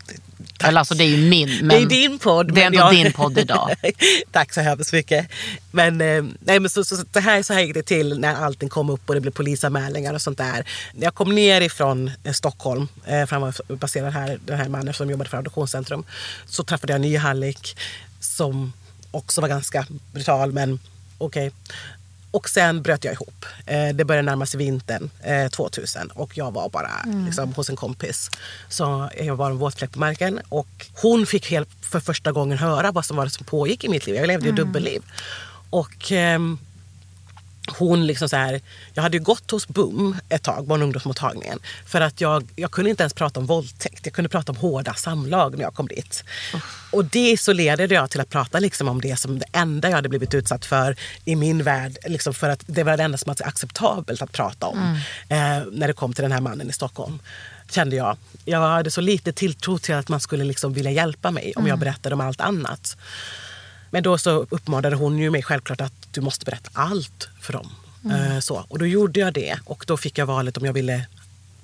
[0.64, 1.58] Eller alltså det är ju min.
[1.58, 2.54] Men det är din podd.
[2.54, 3.70] Det är ändå jag- din podd idag.
[4.32, 5.28] Tack så hemskt mycket.
[5.70, 8.34] Men, eh, nej, men så, så, så, det här, så här gick det till när
[8.34, 10.64] allting kom upp och det blev polisanmälningar och sånt där.
[10.94, 14.68] När jag kom ner ifrån eh, Stockholm, eh, för han var baserad här, den här
[14.68, 16.04] mannen som jobbade för Adoptionscentrum,
[16.46, 17.76] så träffade jag en ny hallick
[18.20, 18.72] som
[19.10, 20.78] också var ganska brutal, men
[21.18, 21.50] okej.
[22.34, 23.44] Och sen bröt jag ihop.
[23.66, 26.90] Eh, det började närma sig vintern eh, 2000 och jag var bara
[27.26, 28.30] liksom, hos en kompis.
[28.68, 32.58] Så jag var en våt fläck på marken och hon fick helt för första gången
[32.58, 34.16] höra vad som var det som pågick i mitt liv.
[34.16, 35.02] Jag levde ju dubbelliv.
[35.70, 36.58] Och ehm,
[37.66, 38.60] hon liksom så här,
[38.94, 41.58] jag hade gått hos BUM ett tag, barn och ungdomsmottagningen.
[41.86, 44.00] För att jag, jag kunde inte ens prata om våldtäkt.
[44.06, 46.24] Jag kunde prata om hårda samlag när jag kom dit.
[46.90, 50.08] Och det isolerade jag till att prata liksom om det som det enda jag hade
[50.08, 51.96] blivit utsatt för i min värld.
[52.06, 55.00] Liksom för att det var det enda som var acceptabelt att prata om.
[55.28, 55.36] Eh,
[55.72, 57.18] när det kom till den här mannen i Stockholm.
[57.70, 58.16] Kände jag.
[58.44, 61.78] Jag hade så lite tilltro till att man skulle liksom vilja hjälpa mig om jag
[61.78, 62.96] berättade om allt annat.
[63.94, 67.70] Men då så uppmanade hon ju mig självklart att du måste berätta allt för dem.
[68.12, 68.64] Eh, Så.
[68.68, 71.06] Och då gjorde jag det och då fick jag valet om jag ville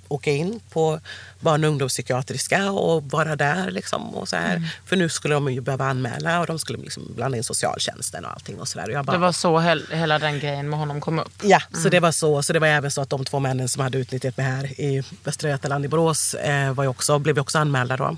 [0.08, 1.00] åka in på
[1.40, 3.70] barn och ungdomspsykiatriska och vara där.
[3.70, 4.68] Liksom, och så här.
[4.86, 8.30] För nu skulle de ju behöva anmäla och de skulle liksom blanda in socialtjänsten och
[8.30, 8.60] allting.
[8.60, 8.96] Och så där.
[8.98, 11.32] Och bara, Det var så hel- hela den grejen med honom kom upp.
[11.42, 12.42] Ja, så det var så.
[12.42, 15.02] Så det var även så att de två männen som hade utnyttjat mig här i
[15.24, 18.16] Västra Götaland i Borås eh, var också, blev också anmälda då.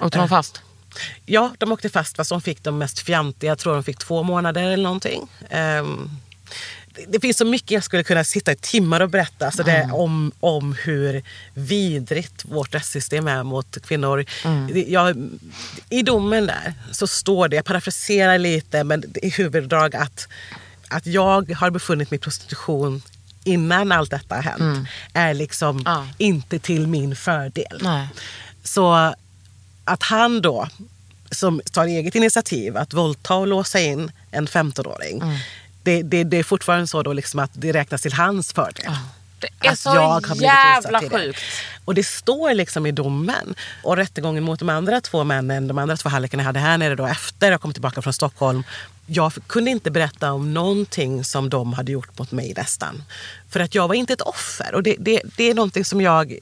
[0.00, 0.60] Åkte de fast?
[1.26, 3.50] Ja, de åkte fast fast de fick de mest fjantiga.
[3.50, 5.28] Jag tror de fick två månader eller någonting.
[5.50, 6.10] Ehm,
[6.94, 9.90] det, det finns så mycket jag skulle kunna sitta i timmar och berätta alltså det,
[9.92, 11.22] om, om hur
[11.54, 14.24] vidrigt vårt rättssystem är mot kvinnor.
[14.72, 15.28] Det- Jag,
[15.90, 20.28] I domen där så står det, jag parafraserar lite, men i huvuddrag att,
[20.88, 23.02] att jag har befunnit mig i prostitution
[23.44, 26.06] innan allt detta har hänt är liksom Ja.
[26.18, 27.78] inte till min fördel.
[27.80, 28.08] Nej.
[28.64, 29.14] Så
[29.86, 30.68] att han då,
[31.30, 35.20] som tar eget initiativ att våldta och låsa in en 15-åring.
[35.22, 35.36] Mm.
[35.82, 38.92] Det, det, det är fortfarande så då liksom att det räknas till hans fördel.
[39.38, 41.40] Det är Att så jag har blivit jävla sjukt.
[41.84, 43.54] Och det står liksom i domen.
[43.82, 46.94] Och rättegången mot de andra två männen, de andra två hallickarna jag hade här nere
[46.94, 48.62] då efter jag kom tillbaka från Stockholm.
[49.06, 53.02] Jag kunde inte berätta om någonting som de hade gjort mot mig nästan.
[53.48, 54.74] För att jag var inte ett offer.
[54.74, 56.38] Och det, det, det är någonting som jag eh,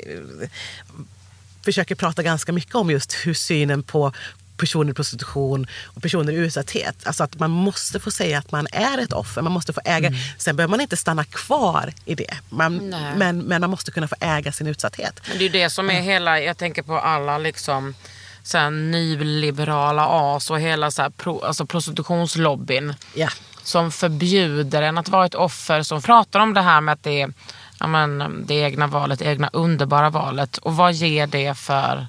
[1.65, 4.13] försöker prata ganska mycket om just hur synen på
[4.57, 7.07] personer i prostitution och personer i utsatthet.
[7.07, 9.43] Alltså att man måste få säga att man är ett offer.
[9.43, 10.13] Man måste få äga.
[10.39, 12.35] Sen behöver man inte stanna kvar i det.
[12.49, 15.21] Man, men, men man måste kunna få äga sin utsatthet.
[15.29, 17.95] Men det är det som är hela, jag tänker på alla liksom
[18.43, 22.95] så här, nyliberala as och hela så här, pro, alltså prostitutionslobbyn.
[23.15, 23.29] Ja.
[23.63, 25.83] Som förbjuder en att vara ett offer.
[25.83, 27.33] Som pratar om det här med att det är
[27.81, 30.59] ja, men, um, det egna valet, det egna underbara valet.
[30.59, 32.07] Och vad ger det för,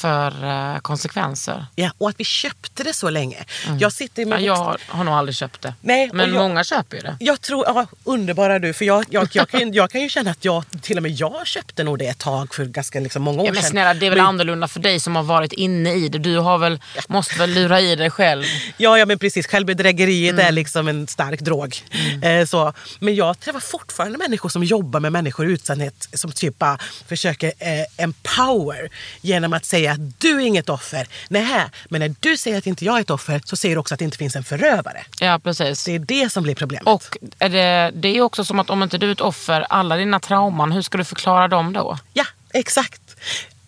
[0.00, 0.44] för
[0.74, 1.66] eh, konsekvenser?
[1.74, 3.44] Ja, och att vi köpte det så länge.
[3.78, 5.74] Jag sitter Ja, med jag har, har nog aldrig köpt det.
[5.80, 7.16] Nej, men jag- många köper ju det.
[7.20, 8.72] Jag tror, ja, underbara du.
[8.72, 11.46] För jag, jag, jag, kan, jag kan ju känna att jag, till och med jag
[11.46, 13.70] köpte nog det ett tag för ganska liksom, många år Ja, men sedan.
[13.70, 16.18] snälla, det är väl Men- annorlunda för dig som har varit inne i det.
[16.18, 18.44] Du har väl, måste väl lura i dig själv.
[18.76, 19.46] Ja, ja men precis.
[19.46, 20.46] Självbedrägeriet Mm.
[20.46, 21.76] är liksom en stark drog.
[22.22, 22.72] Eh, så.
[22.98, 26.78] Men jag träffar fortfarande människor som jobbar med människor i utsatthet som typ bara
[27.08, 28.90] försöker eh, empower
[29.20, 31.06] genom att säga att du är inget offer.
[31.28, 33.94] Nej, men när du säger att inte jag är ett offer så säger du också
[33.94, 35.04] att det inte finns en förövare.
[35.20, 35.84] Ja, precis.
[35.84, 36.86] Det är det som blir problemet.
[36.86, 39.96] Och är det, det är också som att om inte du är ett offer, alla
[39.96, 41.98] dina trauman, hur ska du förklara dem då?
[42.12, 43.00] Ja, exakt.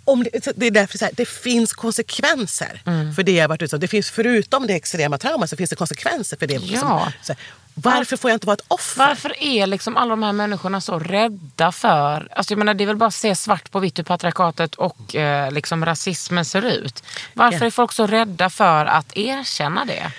[0.05, 3.15] Om det, det är därför så här, det finns konsekvenser Mm.
[3.15, 6.37] för det jag varit utsatt Det finns förutom det extrema trauma så finns det konsekvenser
[6.37, 6.55] för det.
[6.55, 6.79] Ja.
[6.81, 7.37] Som, så här,
[7.75, 8.99] varför får jag inte vara ett offer?
[8.99, 12.29] Varför är liksom alla de här människorna så rädda för...
[12.33, 15.15] Alltså jag menar, det är väl bara att se svart på vitt hur patriarkatet och
[15.17, 17.03] eh, liksom rasismen ser ut.
[17.35, 17.67] Varför Ja.
[17.67, 20.13] är folk så rädda för att erkänna det?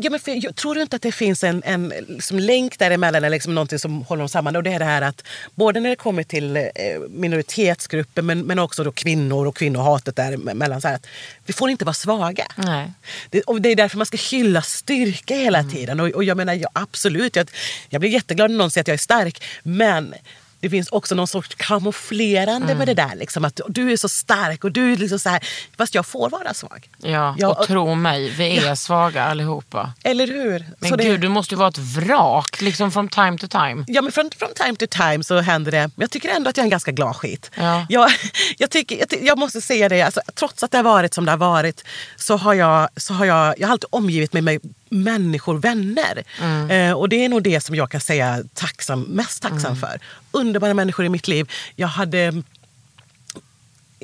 [0.00, 3.24] Ja, men för, jag, tror du inte att det finns en, en liksom länk däremellan
[3.24, 4.56] eller liksom någonting som håller dem samman?
[4.56, 5.24] Och det är det här att
[5.54, 6.62] både när det kommer till eh,
[7.08, 10.80] minoritetsgrupper men, men också då kvinnor och kvinnohatet däremellan.
[10.80, 11.06] Så här, att
[11.46, 12.46] vi får inte vara svaga.
[12.56, 12.92] Nej.
[13.30, 16.00] Det, och det är därför man ska hylla styrka hela tiden.
[16.00, 17.50] Och, och jag menar, ja, absolut, jag,
[17.88, 19.44] jag blir jätteglad när någon säger att jag är stark.
[19.62, 20.14] Men
[20.60, 23.16] det finns också någon sorts kamouflerande med det där.
[23.16, 25.40] Liksom, att du är så stark och du är liksom så här.
[25.76, 26.90] Fast jag får vara svag.
[26.98, 29.92] Ja, Ja, och och- tro mig, vi är svaga allihopa.
[30.04, 30.66] Eller hur?
[30.78, 33.84] Men Så det- gud, du måste ju vara ett vrak liksom from time to time.
[33.88, 35.78] Ja, men från, från time to time så händer det.
[35.80, 37.50] Men jag tycker ändå att jag är en ganska glad skit.
[37.54, 37.86] Ja.
[37.88, 38.10] Jag,
[38.58, 41.30] jag, tycker, jag, jag måste säga det, alltså, trots att det har varit som det
[41.32, 41.84] har varit
[42.16, 44.60] så har jag, så har jag, jag har alltid omgivit mig med
[44.90, 46.24] människor, vänner.
[46.70, 50.00] Eh, och det är nog det som jag kan säga tacksam, mest tacksam för.
[50.30, 51.50] Underbara människor i mitt liv.
[51.76, 52.42] Jag hade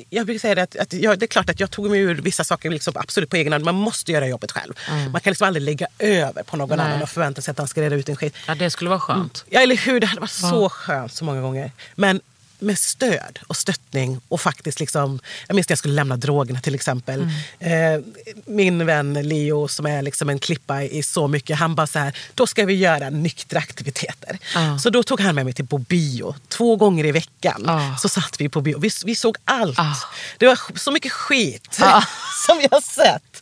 [0.09, 2.15] jag brukar säga det att, att jag, det är klart att jag tog mig ur
[2.15, 3.65] vissa saker liksom absolut på egen hand.
[3.65, 4.73] Man måste göra jobbet själv.
[5.11, 6.87] Man kan liksom aldrig lägga över på någon Nej.
[6.87, 8.35] annan och förvänta sig att han ska reda ut en skit.
[8.47, 9.45] Ja, det skulle vara skönt.
[9.49, 9.99] Ja, eller hur?
[9.99, 11.71] Det hade varit så skönt så många gånger.
[11.95, 12.21] Men
[12.59, 15.19] med stöd och stöttning och faktiskt liksom...
[15.47, 17.29] Jag minns när jag skulle lämna drogerna till exempel.
[17.59, 17.95] Mm.
[17.99, 18.05] Eh,
[18.45, 22.17] min vän Leo som är liksom en klippa i så mycket, han bara så här,
[22.33, 24.39] då ska vi göra nyktra aktiviteter.
[24.53, 24.79] Ja.
[24.79, 26.35] Så då tog han med mig till på bio.
[26.47, 27.97] Två gånger i veckan Ja.
[28.01, 28.79] så satt vi på bio.
[28.79, 29.77] Vi, vi såg allt.
[29.77, 29.95] Ja.
[30.37, 31.73] Det var så mycket skit
[32.47, 33.34] som jag sett.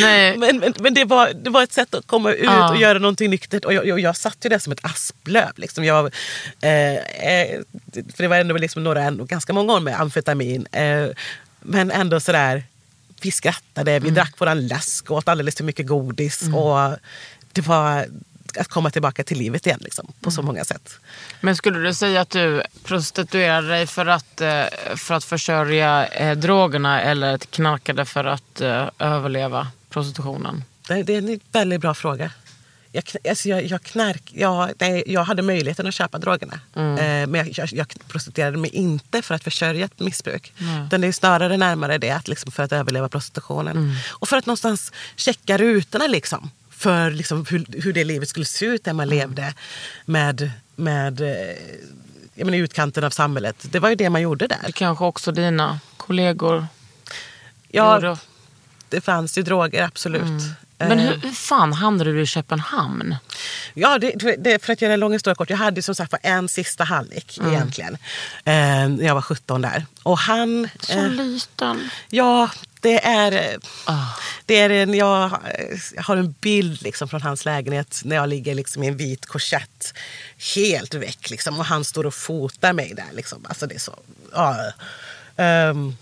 [0.00, 0.36] Nej.
[0.38, 2.70] Men, men, men det, var, det var ett sätt att komma ut Ja.
[2.70, 3.64] och göra någonting nyktert.
[3.64, 5.50] Och jag, jag, jag satt ju där som ett asplöv.
[5.56, 5.84] Liksom.
[5.84, 6.14] Jag,
[6.62, 7.60] eh, eh,
[8.16, 10.66] för det var ändå liksom några, ändå ganska många år med amfetamin.
[10.72, 11.06] Eh,
[11.60, 12.64] men ändå sådär,
[13.22, 16.42] vi skrattade, vi drack våran läsk och åt alldeles för mycket godis.
[16.42, 16.96] Och
[17.52, 18.06] det var
[18.56, 20.98] att komma tillbaka till livet igen liksom, på så många sätt.
[21.40, 24.64] Men skulle du säga att du prostituerade dig för att, eh,
[24.96, 30.64] för att försörja eh, drogerna eller knarkade för att eh, överleva prostitutionen?
[30.88, 32.30] Det, det är en väldigt bra fråga.
[32.92, 36.60] Jag, alltså jag, jag, knark, jag, nej, jag hade möjligheten att köpa drogerna.
[36.74, 36.98] Mm.
[36.98, 40.52] Eh, men jag, jag, jag prostituerade mig inte för att försörja ett missbruk.
[40.86, 43.76] Utan det är snarare närmare det, att liksom för att överleva prostitutionen.
[43.76, 43.96] Mm.
[44.08, 48.66] Och för att någonstans checka rutorna liksom, för liksom hur, hur det livet skulle se
[48.66, 49.18] ut där man Mm.
[49.18, 49.54] levde
[50.06, 51.56] med, med eh,
[52.34, 53.56] jag menar, utkanten av samhället.
[53.70, 54.72] Det var ju det man gjorde Det där.
[54.72, 56.66] kanske också dina kollegor
[57.68, 58.16] Ja, gjorde.
[58.88, 60.42] det fanns ju droger, absolut.
[60.88, 63.16] Men Eh, hur, hur fan hamnade du i Köpenhamn?
[63.74, 65.50] Ja, det, det, för att göra en lång historia kort.
[65.50, 67.94] Jag hade som sagt en sista hallick egentligen.
[68.44, 69.86] Eh, när jag var 17 där.
[70.02, 70.68] Och han...
[70.80, 71.90] Så eh, liten.
[72.10, 72.50] ja,
[72.80, 73.58] det är...
[73.84, 74.06] Ah.
[74.46, 75.38] Det är en, jag,
[75.96, 79.26] jag har en bild liksom från hans lägenhet när jag ligger liksom i en vit
[79.26, 79.94] korsett.
[80.54, 81.58] Helt väck liksom.
[81.58, 83.12] Och han står och fotar mig där.
[83.12, 83.46] Liksom.
[83.48, 83.98] Alltså det är så...
[84.32, 84.72] Ja.
[85.36, 85.96] Ehm,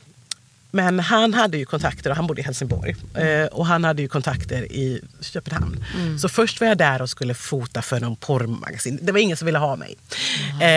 [0.79, 2.97] men han hade ju kontakter och han bodde i Helsingborg.
[3.15, 5.85] Eh, och han hade ju kontakter i Köpenhamn.
[6.21, 8.99] Så först var jag där och skulle fota för någon porrmagasin.
[9.03, 9.97] Det var ingen som ville ha mig.
[10.61, 10.69] Eh,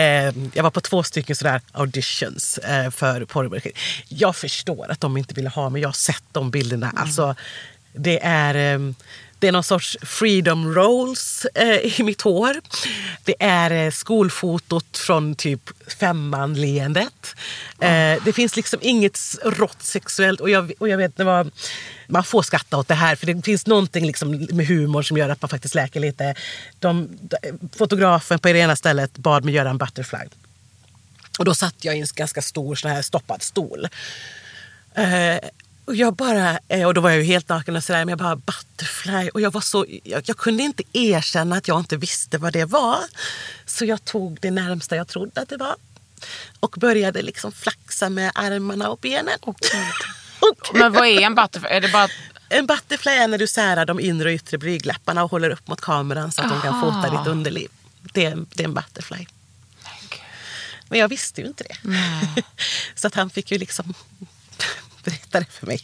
[0.54, 3.72] jag var på två stycken sådär auditions eh, för porrmagasin.
[4.08, 5.82] Jag förstår att de inte ville ha mig.
[5.82, 6.92] Jag har sett de bilderna.
[6.96, 7.34] Alltså,
[7.92, 8.94] det är...
[9.42, 12.60] det är någon sorts freedom rolls eh, i mitt hår.
[13.24, 15.70] Det är eh, skolfotot från typ
[16.00, 17.34] femman-leendet.
[17.80, 20.40] Eh, det finns liksom inget rått sexuellt.
[20.40, 21.50] Och jag, och jag vet, det var,
[22.06, 25.28] man får skratta åt det här för det finns någonting liksom med humor som gör
[25.28, 26.34] att man faktiskt läker lite.
[26.78, 27.36] De, de,
[27.76, 30.26] fotografen på det ena stället bad mig göra en butterfly.
[31.38, 33.88] Och då satt jag i en ganska stor sån här stoppad stol.
[34.94, 35.38] Eh,
[35.84, 38.18] och jag bara, eh, och då var jag ju helt naken och sådär, men jag
[38.18, 39.28] bara butterfly.
[39.28, 42.64] Och jag var så, jag, jag kunde inte erkänna att jag inte visste vad det
[42.64, 42.98] var.
[43.66, 45.74] Så jag tog det närmsta jag trodde att det var.
[46.60, 49.38] Och började liksom flaxa med armarna och benen.
[49.40, 49.56] Och,
[50.74, 51.68] Men vad är en butterfly?
[51.68, 52.08] Är det bara...
[52.48, 55.80] en butterfly är när du särar de inre och yttre blygdläpparna och håller upp mot
[55.80, 57.68] kameran så att de kan fota ditt underliv.
[58.00, 59.26] Det är, det är en butterfly.
[60.88, 61.76] Men jag visste ju inte det.
[62.94, 63.94] så att han fick ju liksom
[65.04, 65.80] berätta det för mig.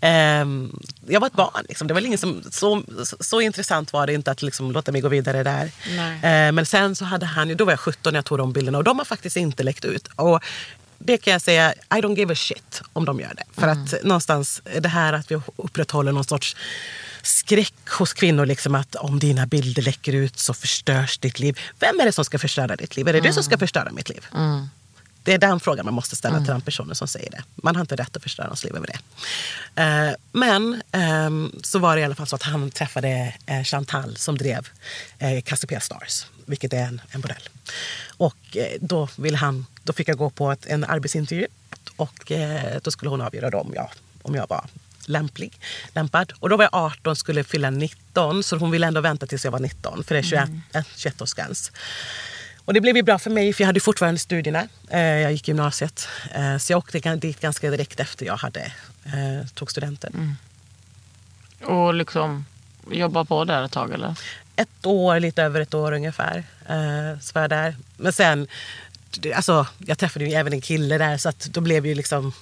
[0.00, 1.64] Ehm, jag var ett barn.
[1.68, 1.88] Liksom.
[1.88, 5.00] Det var ingen som, så, så, så intressant var det inte att liksom låta mig
[5.00, 5.70] gå vidare där.
[6.22, 8.78] Ehm, men sen så hade han då var jag 17 när jag tog de bilderna
[8.78, 10.08] och de har faktiskt inte läckt ut.
[10.16, 10.44] Och
[10.98, 13.60] det kan jag säga, I don't give a shit om de gör det.
[13.60, 16.56] För att någonstans det här att vi upprätthåller någon sorts
[17.22, 18.46] skräck hos kvinnor.
[18.46, 21.58] Liksom att om dina bilder läcker ut så förstörs ditt liv.
[21.78, 23.08] Vem är det som ska förstöra ditt liv?
[23.08, 24.26] Är det du som ska förstöra mitt liv?
[25.22, 27.42] Det är den frågan man måste ställa till den personen som säger det.
[27.54, 28.98] Man har inte rätt att förstöra någons liv över det.
[29.82, 34.16] Eh, men ehm, så var det i alla fall så att han träffade eh, Chantal
[34.16, 34.68] som drev
[35.18, 37.48] eh, Cassiopeia Stars, vilket är en, en bordell.
[38.16, 41.46] Och eh, då, ville han, då fick jag gå på ett, en arbetsintervju
[41.96, 43.90] och eh, då skulle hon avgöra då om jag,
[44.22, 44.64] om jag var
[45.06, 45.58] lämplig,
[45.94, 46.32] lämpad.
[46.40, 49.52] Och då var jag 18 skulle fylla 19 så hon ville ändå vänta tills jag
[49.52, 50.62] var 19 för det är 21, Mm.
[50.72, 51.72] eh, 21-årsgräns.
[52.64, 54.68] Och det blev ju bra för mig för jag hade fortfarande studierna.
[54.88, 56.08] Eh, jag gick gymnasiet.
[56.34, 58.60] Eh, så jag åkte dit ganska direkt efter jag hade
[59.04, 60.12] eh, tog studenten.
[60.14, 60.36] Mm.
[61.72, 62.44] Och liksom
[62.90, 64.14] jobba på där ett tag eller?
[64.56, 66.44] Ett år, lite över ett år ungefär.
[67.20, 67.76] Så var jag där.
[67.96, 68.46] Men sen,
[69.34, 72.32] alltså, jag träffade ju även en kille där så att då blev ju liksom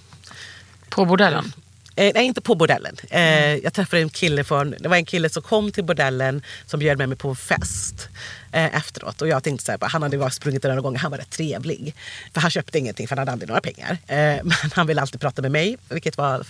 [0.88, 1.52] På bordellen?
[1.98, 2.96] Eh, nej, inte på bordellen.
[3.10, 6.80] Eh, Jag träffade en kille från, det var en kille som kom till bordellen som
[6.80, 8.08] bjöd med mig på en fest
[8.52, 9.22] eh, efteråt.
[9.22, 11.94] Och jag tänkte så här, han hade bara sprungit några gånger, han var rätt trevlig.
[12.34, 13.98] För han köpte ingenting för han hade aldrig några pengar.
[14.06, 16.46] Eh, men han ville alltid prata med mig, vilket var,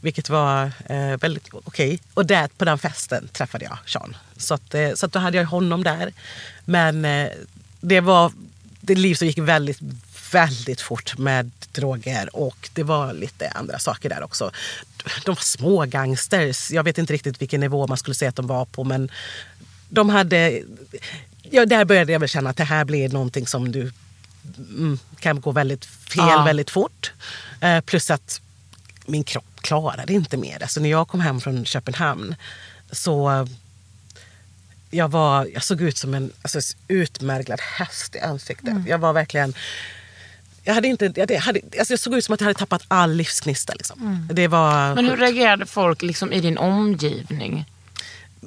[0.00, 2.00] vilket var eh, väldigt okej.
[2.14, 4.16] Och där, på den festen träffade jag Sean.
[4.36, 6.12] Så, att, eh, så att då hade jag honom där.
[6.64, 7.06] Men
[7.80, 8.32] det var
[8.80, 9.78] det liv som gick väldigt,
[10.30, 14.50] väldigt fort med droger och det var lite andra saker där också.
[15.24, 16.70] De var små gangsters.
[16.70, 19.10] Jag vet inte riktigt vilken nivå man skulle säga att de var på men
[19.88, 20.62] de hade...
[21.42, 23.92] Ja, där började jag väl känna att det här blir någonting som du
[24.58, 26.42] mm, kan gå väldigt fel Ja.
[26.44, 27.12] väldigt fort.
[27.60, 28.40] Eh, plus att
[29.06, 30.62] min kropp klarade inte mer.
[30.62, 32.34] Alltså när jag kom hem från Köpenhamn
[32.92, 33.48] så
[34.90, 38.68] jag, var, jag såg ut som en alltså, utmärglad häst i ansiktet.
[38.68, 38.86] Mm.
[38.86, 39.54] Jag var verkligen...
[40.64, 43.12] Jag, hade inte, jag, hade, alltså jag såg ut som att jag hade tappat all
[43.14, 43.72] livsgnista.
[43.74, 44.28] Liksom.
[44.32, 44.94] Det var Mm.
[44.94, 45.22] Men hur sjukt.
[45.22, 47.64] reagerade folk liksom i din omgivning?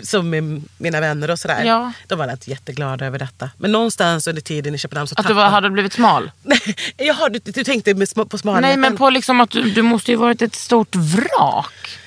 [0.01, 1.63] som med mina vänner och sådär.
[1.63, 1.91] Ja.
[2.07, 3.49] De var inte jätteglada över detta.
[3.57, 6.31] Men någonstans under tiden i Köpenhamn så Att du var, hade blivit smal?
[6.97, 7.95] Jaha, du, du tänkte
[8.29, 8.61] på smalheten?
[8.61, 11.99] Nej men på liksom att du, du måste ju varit ett stort vrak.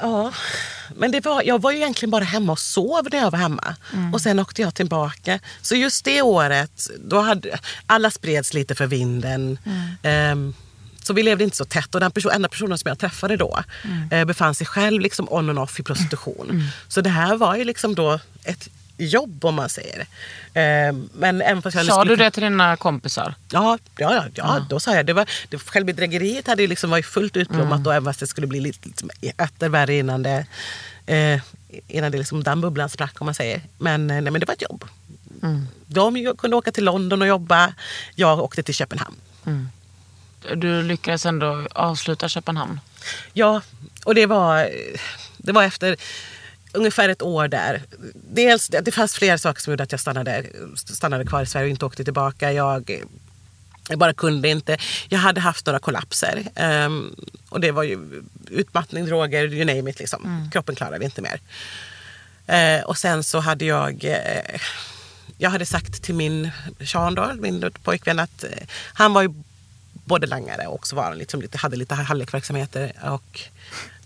[0.00, 0.32] Ja,
[0.96, 3.76] men det var, jag var ju egentligen bara hemma och sov när jag var hemma.
[3.92, 4.14] Mm.
[4.14, 5.38] Och sen åkte jag tillbaka.
[5.62, 9.58] Så just det året, då hade alla spreds lite för vinden.
[9.66, 9.80] Mm.
[10.02, 10.54] Ehm,
[11.02, 11.94] så vi levde inte så tätt.
[11.94, 14.08] Och den person, enda personen som jag träffade då Mm.
[14.12, 16.62] eh, befann sig själv liksom on and off i prostitution.
[16.88, 20.06] Så det här var ju liksom då ett jobb om man säger.
[20.54, 23.34] Ehm, men även fast jag Sa skulle- du det till dina kompisar?
[23.50, 25.12] Ja, ja, ja, ja, då sa jag det.
[25.12, 28.88] Var, det självbedrägeriet hade liksom varit fullt utblommat och även fast det skulle bli lite,
[28.88, 29.06] lite
[29.42, 30.46] etter värre innan det,
[31.06, 31.40] eh,
[31.88, 33.60] innan det liksom den bubblan sprack om man säger.
[33.78, 34.84] Men, eh, nej, men det var ett jobb.
[35.86, 37.74] De ju- kunde åka till London och jobba.
[38.14, 39.16] Jag åkte till Köpenhamn.
[40.56, 42.80] Du lyckades ändå avsluta Köpenhamn?
[43.32, 43.62] Ja,
[44.04, 44.68] och det var,
[45.36, 45.96] det var efter
[46.74, 47.82] ungefär ett år där.
[48.14, 50.44] Dels, det fanns flera saker som gjorde att jag stannade,
[50.76, 52.52] stannade kvar i Sverige och inte åkte tillbaka.
[52.52, 53.02] Jag,
[53.88, 54.78] jag bara kunde inte.
[55.08, 56.44] Jag hade haft några kollapser.
[56.54, 57.14] ehm,
[57.48, 59.98] och det var ju utmattning, droger, you name it.
[59.98, 60.48] Liksom.
[60.52, 61.40] Kroppen klarade inte mer.
[62.46, 64.04] Eh, och sen så hade jag...
[64.04, 64.60] Eh,
[65.38, 66.50] jag hade sagt till min
[66.86, 68.50] Sean då, min pojkvän att eh,
[68.94, 69.34] han var ju
[70.04, 72.92] både langare och så var liksom lite, hade lite hallikverksamheter.
[73.02, 73.40] Och,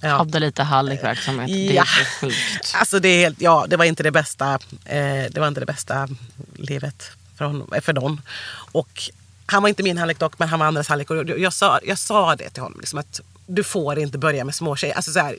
[0.00, 0.26] ja.
[0.64, 1.46] Hallikverksamhet.
[1.48, 1.84] Det är Ja.
[1.84, 2.74] så sjukt.
[2.74, 5.66] Alltså det, är helt- ja, det var inte det bästa, eh, det var inte det
[5.66, 6.08] bästa
[6.56, 8.20] livet för, honom, eh, för dem.
[8.72, 9.02] Och
[9.46, 11.10] han var inte min hallick dock, men han var andras hallick.
[11.10, 14.54] Och jag, sa, jag sa det till honom, liksom att du får inte börja med
[14.54, 14.94] småtjejer.
[14.94, 15.36] Alltså så här,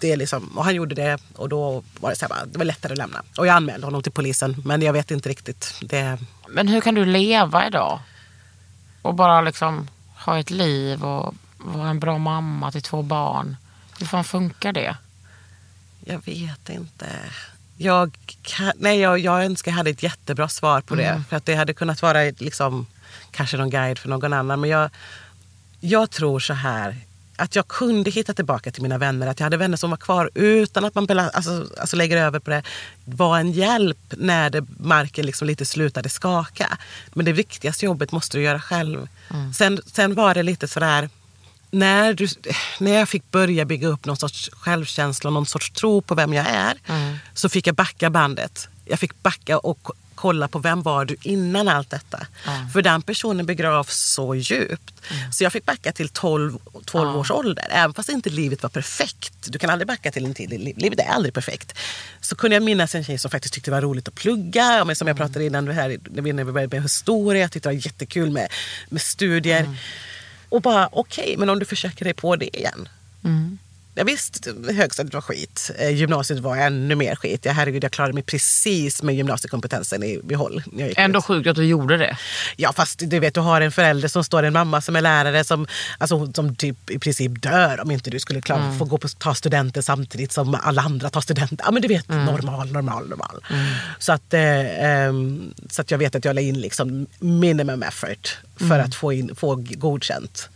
[0.00, 2.64] det är liksom, och han gjorde det och då var det, så här, det var
[2.64, 3.22] lättare att lämna.
[3.38, 5.74] Och jag anmälde honom till polisen, men jag vet inte riktigt.
[5.80, 6.18] Det,
[6.48, 8.00] Men hur kan du leva idag?
[9.02, 13.56] Och bara liksom ha ett liv och vara en bra mamma till två barn.
[13.98, 14.96] Hur fan funkar det?
[16.04, 17.06] Jag vet inte.
[17.76, 21.22] Jag, kan, nej, jag, jag önskar jag hade ett jättebra svar på det.
[21.28, 22.86] För att det hade kunnat vara liksom,
[23.30, 24.60] kanske någon guide för någon annan.
[24.60, 24.90] Men jag,
[25.80, 26.96] jag tror så här.
[27.38, 29.26] Att jag kunde hitta tillbaka till mina vänner.
[29.26, 32.50] Att jag hade vänner som var kvar utan att man alltså, alltså lägger över på
[32.50, 32.62] det.
[33.04, 36.78] Var en hjälp när det, marken liksom lite slutade skaka.
[37.14, 39.08] Men det viktigaste jobbet måste du göra själv.
[39.54, 41.08] Sen, sen var det lite sådär
[41.70, 42.28] när, du,
[42.80, 46.32] när jag fick börja bygga upp någon sorts självkänsla och någon sorts tro på vem
[46.34, 46.74] jag är
[47.34, 48.68] så fick jag backa bandet.
[48.84, 52.26] Jag fick backa och kolla på vem var du innan allt detta.
[52.72, 54.92] För den personen begravs så djupt.
[55.32, 57.66] Så jag fick backa till 12, 12 års ålder.
[57.70, 59.32] Även fast inte livet var perfekt.
[59.46, 60.50] Du kan aldrig backa till en tid.
[60.50, 61.78] li- Livet är aldrig perfekt.
[62.20, 64.84] Så kunde jag minnas en tjej som faktiskt tyckte det var roligt att plugga.
[64.84, 67.42] Men som jag pratade innan här, när vi när vi började med historia.
[67.42, 68.48] Jag tyckte det var jättekul med,
[68.88, 69.76] med studier.
[70.48, 72.88] Och bara okej, men om du försöker dig på det igen.
[73.24, 73.58] Mm.
[73.98, 75.70] Ja, visst, högstadiet var skit.
[75.78, 77.44] Eh, Gymnasiet var ännu mer skit.
[77.44, 80.62] Jag, herregud, jag klarade mig precis med gymnasiekompetensen i behåll.
[80.96, 81.24] Ändå ut.
[81.24, 82.18] sjukt att du gjorde det.
[82.56, 85.44] Ja, fast du vet, du har en förälder som står, en mamma som är lärare
[85.44, 85.66] som,
[85.98, 89.34] alltså, som typ i princip dör om inte du skulle klara, få gå på, ta
[89.34, 91.58] studenten samtidigt som alla andra tar studenten.
[91.64, 93.44] Ja, men du vet, normal, normal, normal.
[93.98, 98.38] Så, att, eh, ehm, så att jag vet att jag la in liksom minimum effort
[98.68, 100.48] för att få, in, få godkänt.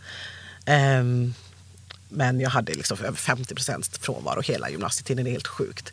[0.66, 1.34] Ehm,
[2.10, 5.24] Men jag hade liksom över 50 procents frånvaro hela gymnasietiden.
[5.24, 5.92] Det är helt sjukt.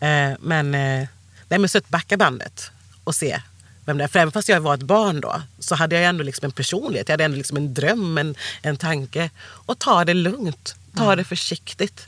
[0.00, 1.08] Eh, men, eh,
[1.48, 2.70] nej, men så att backa bandet
[3.04, 3.40] och se
[3.84, 4.08] vem det är.
[4.08, 7.08] För även fast jag var ett barn då så hade jag ändå liksom en personlighet.
[7.08, 9.30] Jag hade ändå liksom en dröm, en, en tanke.
[9.40, 10.74] Och ta det lugnt.
[10.96, 12.06] Ta det försiktigt.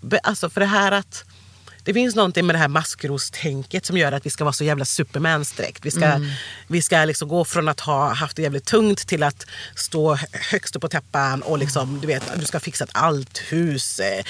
[0.00, 1.24] Be, alltså för det här att
[1.84, 4.84] det finns någonting med det här maskrostänket som gör att vi ska vara så jävla
[4.84, 5.86] supermans direkt.
[5.86, 6.20] Vi ska,
[6.66, 10.76] vi ska liksom gå från att ha haft det jävligt tungt till att stå högst
[10.76, 14.24] upp på täppan och liksom, du vet, du ska fixa ett allt hus, eh,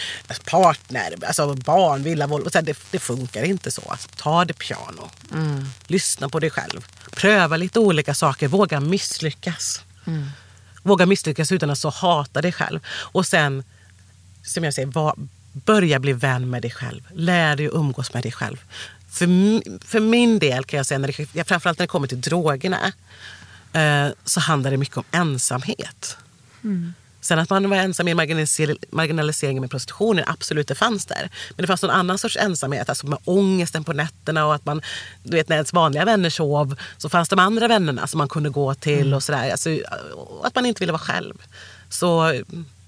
[0.45, 2.49] partner, alltså barn, villa, Volvo.
[2.63, 3.95] Det, det funkar inte så.
[4.17, 5.11] Ta det piano.
[5.87, 6.87] Lyssna på dig själv.
[7.11, 8.49] Pröva lite olika saker.
[8.49, 9.83] Våga misslyckas.
[10.83, 12.81] Våga misslyckas utan att så hata dig själv.
[12.89, 13.65] Och sen,
[14.43, 15.15] som jag säger, var,
[15.53, 17.03] börja bli vän med dig själv.
[17.15, 18.57] Lär dig att umgås med dig själv.
[19.11, 19.27] För,
[19.87, 22.93] för min del kan jag säga, när det, framförallt när det kommer till drogerna,
[23.73, 26.17] eh, så handlar det mycket om ensamhet.
[27.21, 31.31] Sen att man var ensam i marginalisering, marginaliseringen med prostitutionen, absolut det fanns där.
[31.51, 34.83] Men det fanns någon annan sorts ensamhet, alltså med ångesten på nätterna och att man,
[35.23, 38.51] du vet när ens vanliga vänner sov så fanns de andra vännerna som man kunde
[38.51, 39.51] gå till och sådär.
[39.51, 39.71] Alltså,
[40.43, 41.35] att man inte ville vara själv.
[41.89, 42.43] Så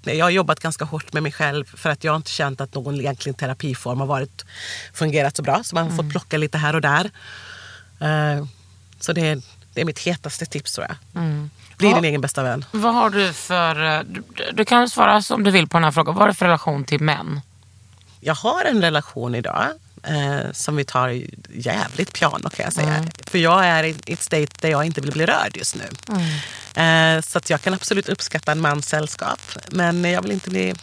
[0.05, 2.75] jag har jobbat ganska hårt med mig själv för att jag har inte känt att
[2.75, 4.45] någon egentligen terapiform har varit,
[4.95, 5.61] fungerat så bra.
[5.65, 7.11] Så man har fått plocka lite här och där.
[8.01, 8.45] Eh,
[9.01, 9.43] så det, är-
[9.75, 10.97] det är mitt hetaste tips tror jag.
[11.77, 11.95] Bli Ja.
[11.95, 12.65] din egen bästa vän.
[12.71, 13.85] Vad har du för...
[13.97, 14.23] eh, Du,
[14.53, 16.15] du kan svara som du vill på den här frågan.
[16.15, 17.41] Vad har du för relation till män?
[18.21, 19.67] Jag har en relation idag
[20.03, 21.23] eh, som vi tar
[21.55, 23.05] jävligt piano kan jag säga.
[23.27, 25.85] För jag är i ett state där jag inte vill bli rörd just nu.
[26.83, 29.41] Eh, så att jag kan absolut uppskatta en mans sällskap.
[29.71, 30.75] Men jag vill inte, bli,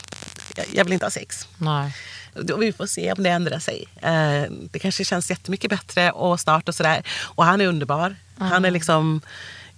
[0.72, 1.48] jag, vill inte ha sex.
[1.58, 1.96] Nej.
[2.34, 3.86] Då vi får se om det ändrar sig.
[4.02, 7.04] Eh, det kanske känns jättemycket bättre och snart och sådär.
[7.22, 8.16] Och han är underbar.
[8.38, 9.22] Han är liksom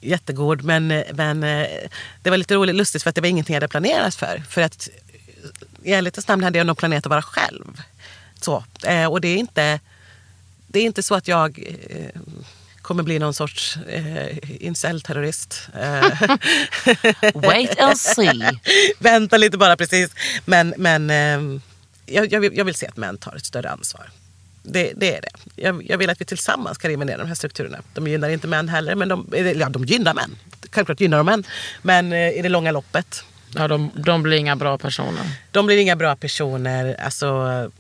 [0.02, 0.64] jättegod.
[0.64, 1.68] Men, men eh,
[2.22, 4.44] det var lite roligt lustigt för att det var ingenting jag hade planerat för.
[4.50, 4.90] För att
[5.84, 7.82] i ärlighetens namn hade jag nog planerat att vara själv.
[8.42, 9.80] Så, eh, och det är inte,
[10.68, 12.22] det är inte så att jag eh,
[12.82, 15.62] kommer bli någon sorts eh, incel-terrorist.
[15.80, 16.22] Eh,
[17.34, 18.60] Wait and see.
[19.00, 20.12] Vänta lite bara precis.
[20.46, 21.60] Men, men eh,
[22.06, 24.10] jag, jag, vill, jag vill se att män tar ett större ansvar.
[24.64, 25.30] Det, det är det.
[25.56, 27.78] Jag, jag vill att vi tillsammans kan riva ner de här strukturerna.
[27.94, 30.36] De gynnar inte män heller, men de, eller, ja, de gynnar män.
[30.72, 31.44] Självklart gynnar de män.
[31.82, 33.24] Men eh, i det långa loppet,
[33.56, 35.32] Ja, de, de blir inga bra personer.
[35.52, 36.96] de blir inga bra personer.
[37.00, 37.72] Alltså,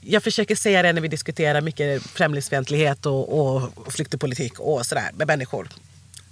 [0.00, 5.10] jag försöker säga det när vi diskuterar mycket främlingsfientlighet och, och, och flyktingpolitik och sådär
[5.14, 5.68] med människor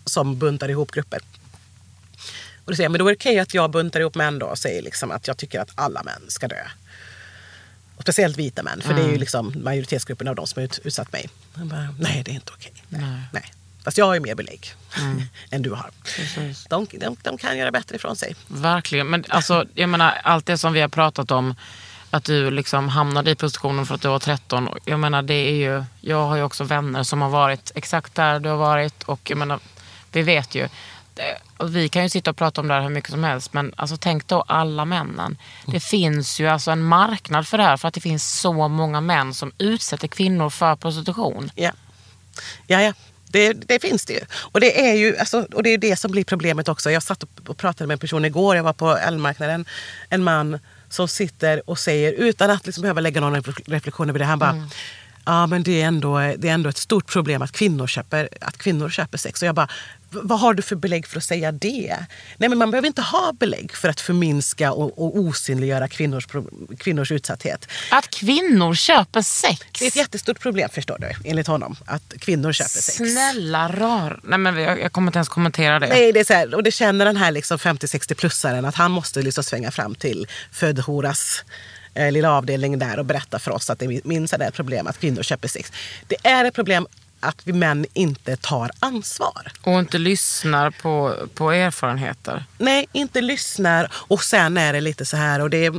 [0.05, 1.21] som buntar ihop grupper.
[2.65, 4.47] Och då säger jag, men då är det okej att jag buntar ihop män då
[4.47, 6.65] och säger liksom att jag tycker att alla män ska dö.
[7.97, 10.81] Och speciellt vita män, för det är ju liksom majoritetsgruppen av de som har ut,
[10.85, 11.29] utsatt mig.
[11.55, 12.73] Bara, nej, det är inte okej.
[12.89, 13.21] Nej.
[13.33, 13.53] Nej.
[13.85, 14.73] Fast jag har ju mer belägg
[15.51, 15.91] än du har.
[16.69, 18.37] De, de, de kan göra bättre ifrån sig.
[18.47, 19.07] Verkligen.
[19.07, 21.55] Men alltså, jag menar, allt det som vi har pratat om,
[22.15, 24.69] att du liksom hamnade i prostitutionen för att du var 13.
[24.85, 28.41] Jag menar, det är ju, jag har ju också vänner som har varit exakt där
[28.41, 29.03] du har varit.
[29.03, 29.61] Och jag menar,
[30.13, 30.63] vi vet ju.
[30.63, 30.69] Eh,
[31.15, 33.53] det, vi kan ju sitta och prata om det här hur mycket som helst.
[33.53, 35.39] Men alltså, tänk då alla männen.
[35.67, 37.77] Det finns ju alltså en marknad för det här.
[37.77, 41.51] För att det finns så många män som utsätter kvinnor för prostitution.
[41.55, 41.73] Ja,
[42.67, 42.93] ja, ja.
[43.27, 44.21] Det, det finns det ju.
[44.53, 46.91] Och det är ju alltså, och det, är det som blir problemet också.
[46.91, 49.67] Jag satt och, pratade med en person igår, jag var på elmarknaden,
[50.09, 50.59] En man
[50.95, 54.39] som sitter och säger, utan att liksom behöva lägga någon reflek- reflektion över det, han
[54.39, 54.69] bara
[55.27, 58.57] Ja men det är, ändå, det är ändå ett stort problem att kvinnor köper, att
[58.59, 59.43] kvinnor köper sex.
[59.43, 59.73] Och jag bara, "V-
[60.23, 61.97] vad har du för belägg för att säga det?
[62.37, 66.27] Nej men man behöver inte ha belägg för att förminska och, och osynliggöra kvinnors,
[66.79, 67.69] kvinnors utsatthet.
[67.91, 69.61] Att kvinnor köper sex.
[69.79, 71.77] Det är ett jättestort problem förstår du, enligt honom.
[71.87, 72.97] Att kvinnor köper sex.
[72.97, 74.21] Snälla rar.
[74.25, 75.87] Nej men jag, jag kommer inte ens kommentera det.
[75.87, 79.23] Nej, det är så här, och det känner den här liksom 50-60-plussaren att han måste
[79.23, 81.45] liksom svänga fram till föddhoras
[81.95, 84.99] eh, lilla avdelning där och berätta för oss att det minst är ett problem att
[84.99, 85.73] kvinnor köper sex.
[86.07, 86.87] Det är ett problem
[87.25, 89.53] att vi män inte tar ansvar.
[89.63, 92.45] Och inte lyssnar på, på erfarenheter.
[92.59, 95.73] Nej, inte lyssnar och sen är det lite så här och det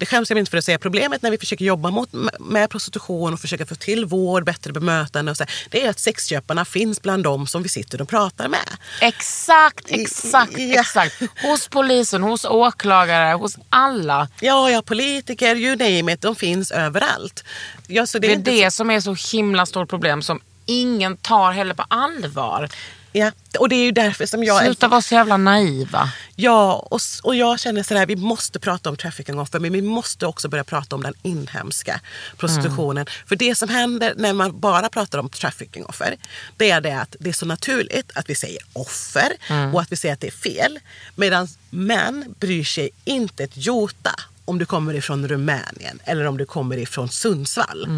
[0.00, 0.78] det skäms jag inte för att säga.
[0.78, 2.08] Problemet när vi försöker jobba mot,
[2.40, 6.64] med prostitution och försöker få till vård, bättre bemötande och så det är att sexköparna
[6.64, 8.68] finns bland dem som vi sitter och pratar med.
[9.00, 10.80] Exakt, exakt, Ja.
[10.80, 11.22] exakt.
[11.42, 14.28] Hos polisen, hos åklagare, hos alla.
[14.40, 17.44] Ja, ja, politiker, you name it, de finns överallt.
[17.90, 21.52] Ja, så det Det är det som är så himla stort problem som ingen tar
[21.52, 22.68] heller på allvar.
[23.12, 24.64] Ja, och det är ju därför som jag...
[24.64, 26.12] Sluta vara så jävla naiva.
[26.36, 30.26] Ja, och, och jag känner sådär, vi måste prata om trafficking offer, men vi måste
[30.26, 32.00] också börja prata om den inhemska
[32.36, 33.06] prostitutionen.
[33.26, 36.16] För det som händer när man bara pratar om trafficking offer,
[36.56, 39.32] det är det att det är så naturligt att vi säger offer
[39.72, 40.78] och att vi säger att det är fel.
[41.14, 44.14] Medan män bryr sig inte ett jota
[44.50, 47.88] om du kommer ifrån Rumänien eller om du kommer ifrån Sundsvall.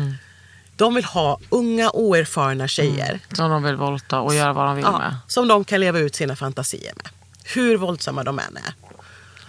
[0.77, 4.85] De vill ha unga oerfarna tjejer Som de vill volta och göra vad de vill
[4.85, 4.93] med.
[4.93, 7.09] ja, som de kan leva ut sina fantasier med.
[7.45, 8.75] Hur våldsamma de än är.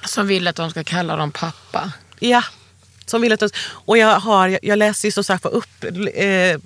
[0.08, 1.92] Som vill att de ska kalla dem pappa.
[2.20, 2.44] Ja,
[3.06, 5.84] som vill att och jag, har, jag, läser ju som sagt upp
[6.14, 6.60] eh,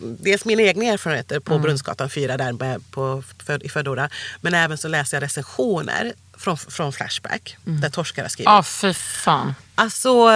[0.00, 4.10] dels mina egna erfarenheter på Brunnsgatan 4 där med, på, för, i Fördora.
[4.40, 8.46] Men även så läser jag recensioner från, från Flashback där torskar har skrivit.
[8.46, 9.54] Ja, fy fan.
[9.74, 10.28] Alltså,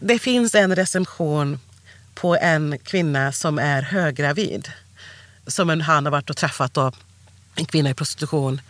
[0.00, 1.58] det finns en recension
[2.14, 4.72] på en kvinna som är höggravid.
[5.46, 6.92] Som en, han har varit och träffat då,
[7.54, 8.60] en kvinna i prostitution.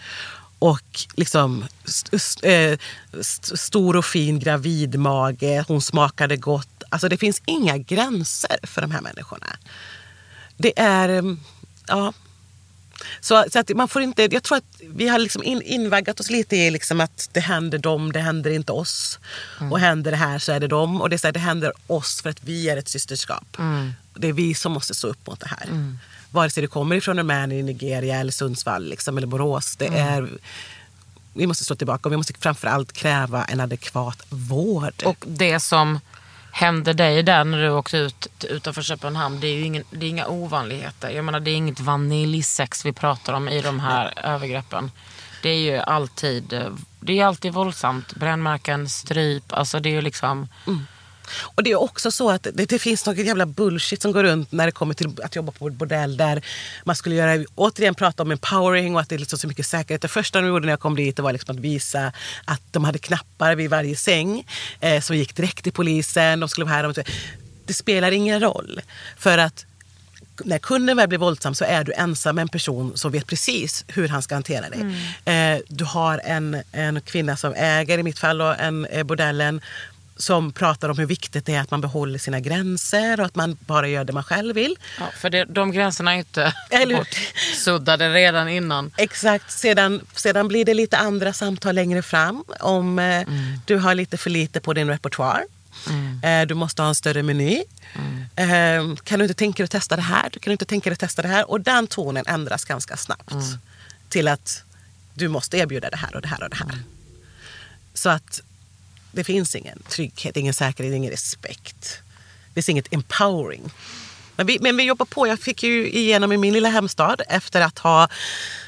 [0.62, 2.78] Och liksom st- st- eh,
[3.20, 6.82] st- stor och fin gravidmage, hon smakade gott.
[6.88, 9.46] Alltså det finns inga gränser för de här människorna.
[10.56, 11.22] Det är, eh,
[11.86, 12.12] ja,
[13.20, 16.30] så, så att man får inte, jag tror att vi har liksom in, invaggat oss
[16.30, 19.18] lite i liksom att det händer dem, det händer inte oss.
[19.70, 21.00] Och händer det här så är det dem.
[21.00, 23.56] Och det, är så här, det händer oss för att vi är ett systerskap.
[24.14, 25.96] Det är vi som måste stå upp mot det här.
[26.32, 29.76] Vare sig det kommer ifrån Rumänien, Nigeria eller Sundsvall liksom, eller Borås.
[29.76, 30.28] Det är,
[31.34, 35.02] vi måste stå tillbaka och vi måste framförallt kräva en adekvat vård.
[35.04, 36.00] Och det som
[36.52, 40.10] hände dig där när du åkte ut utanför Köpenhamn, det är ju ingen, det är
[40.10, 41.10] inga ovanligheter.
[41.10, 44.90] Jag menar, det är inget vaniljsex vi pratar om i de här övergreppen.
[45.42, 46.70] Det är ju alltid,
[47.00, 48.14] det är alltid våldsamt.
[48.14, 50.48] Brännmärken, stryp, alltså det är ju liksom...
[51.30, 54.52] Och det är också så att det, det finns något jävla bullshit som går runt
[54.52, 56.42] när det kommer till att jobba på bordell där
[56.84, 60.02] man skulle göra, återigen prata om empowering och att det är liksom så mycket säkerhet.
[60.02, 62.12] Det första de gjorde när jag kom dit var liksom att visa
[62.44, 64.46] att de hade knappar vid varje säng
[64.80, 66.40] eh, som gick direkt till polisen.
[66.40, 66.82] De skulle vara här.
[66.82, 67.02] De,
[67.64, 68.80] det spelar ingen roll.
[69.16, 69.66] För att
[70.44, 73.84] när kunden väl blir våldsam så är du ensam med en person som vet precis
[73.88, 74.80] hur han ska hantera dig.
[75.24, 79.60] Eh, du har en, en kvinna som äger, i mitt fall, då, en, eh, bordellen
[80.22, 83.56] som pratar om hur viktigt det är att man behåller sina gränser och att man
[83.60, 84.76] bara gör det man själv vill.
[84.98, 86.54] Ja, för det, de gränserna är inte
[86.96, 88.90] bortsuddade redan innan.
[88.96, 89.52] Exakt.
[89.52, 93.28] Sedan, sedan blir det lite andra samtal längre fram om eh,
[93.64, 95.44] du har lite för lite på din repertoar.
[96.22, 97.62] Eh, du måste ha en större meny.
[98.36, 100.30] Eh, kan du inte tänka dig att testa det här?
[100.32, 101.50] Du kan du inte tänka dig att testa det här?
[101.50, 103.34] Och den tonen ändras ganska snabbt.
[104.08, 104.64] Till att
[105.14, 106.78] du måste erbjuda det här och det här och det här.
[107.94, 108.42] Så att
[109.12, 112.02] det finns ingen trygghet, ingen säkerhet, ingen respekt.
[112.48, 113.70] Det finns inget empowering.
[114.36, 115.26] Men vi, men vi jobbar på.
[115.26, 118.08] Jag fick ju igenom i min lilla hemstad efter att ha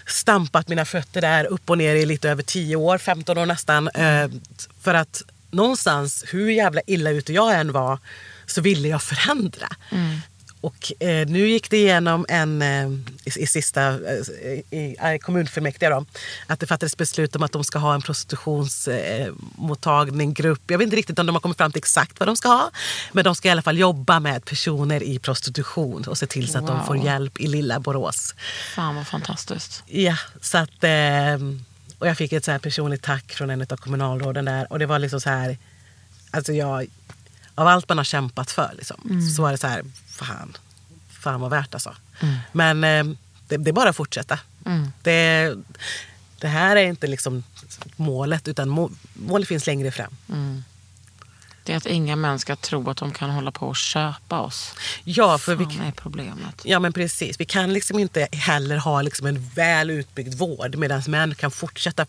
[0.07, 3.89] stampat mina fötter där upp och ner i lite över 10 år, 15 år nästan.
[3.89, 4.29] Eh,
[4.83, 7.99] för att någonstans, hur jävla illa ute jag än var,
[8.47, 9.69] så ville jag förändra.
[9.91, 10.19] Mm.
[10.65, 12.89] Och eh, nu gick det igenom en, eh,
[13.25, 13.99] i, i sista eh,
[14.71, 16.07] i, i kommunfullmäktige då,
[16.47, 20.63] att det fattades beslut om att de ska ha en prostitutionsmottagning, eh, grupp.
[20.67, 22.71] Jag vet inte riktigt om de har kommit fram till exakt vad de ska ha.
[23.13, 26.59] Men de ska i alla fall jobba med personer i prostitution och se till så
[26.59, 27.05] att de får Wow.
[27.05, 28.35] hjälp i lilla Borås.
[28.75, 29.83] Fan vad fantastiskt.
[29.87, 30.85] Ja, så att...
[30.85, 31.39] Eh,
[31.99, 34.73] och jag fick ett så här personligt tack från en av kommunalråden där.
[34.73, 35.59] Och det var liksom så här...
[36.31, 36.87] Alltså jag...
[37.55, 39.83] Av allt man har kämpat för liksom, så var det så här...
[40.09, 40.57] Fan,
[41.09, 41.95] fan vad värt alltså.
[42.53, 43.05] Men eh,
[43.49, 44.39] det, det är bara att fortsätta.
[45.03, 45.55] Det,
[46.39, 47.43] det här är inte liksom
[47.97, 50.15] målet, utan må, målet finns längre fram.
[51.65, 54.75] Det är att inga män ska tro att de kan hålla på och köpa oss.
[55.05, 56.63] Ja, för vi, Fan är problemet.
[56.65, 57.41] Ja men precis.
[57.41, 62.07] Vi kan liksom inte heller ha liksom en väl utbyggd vård medan män kan fortsätta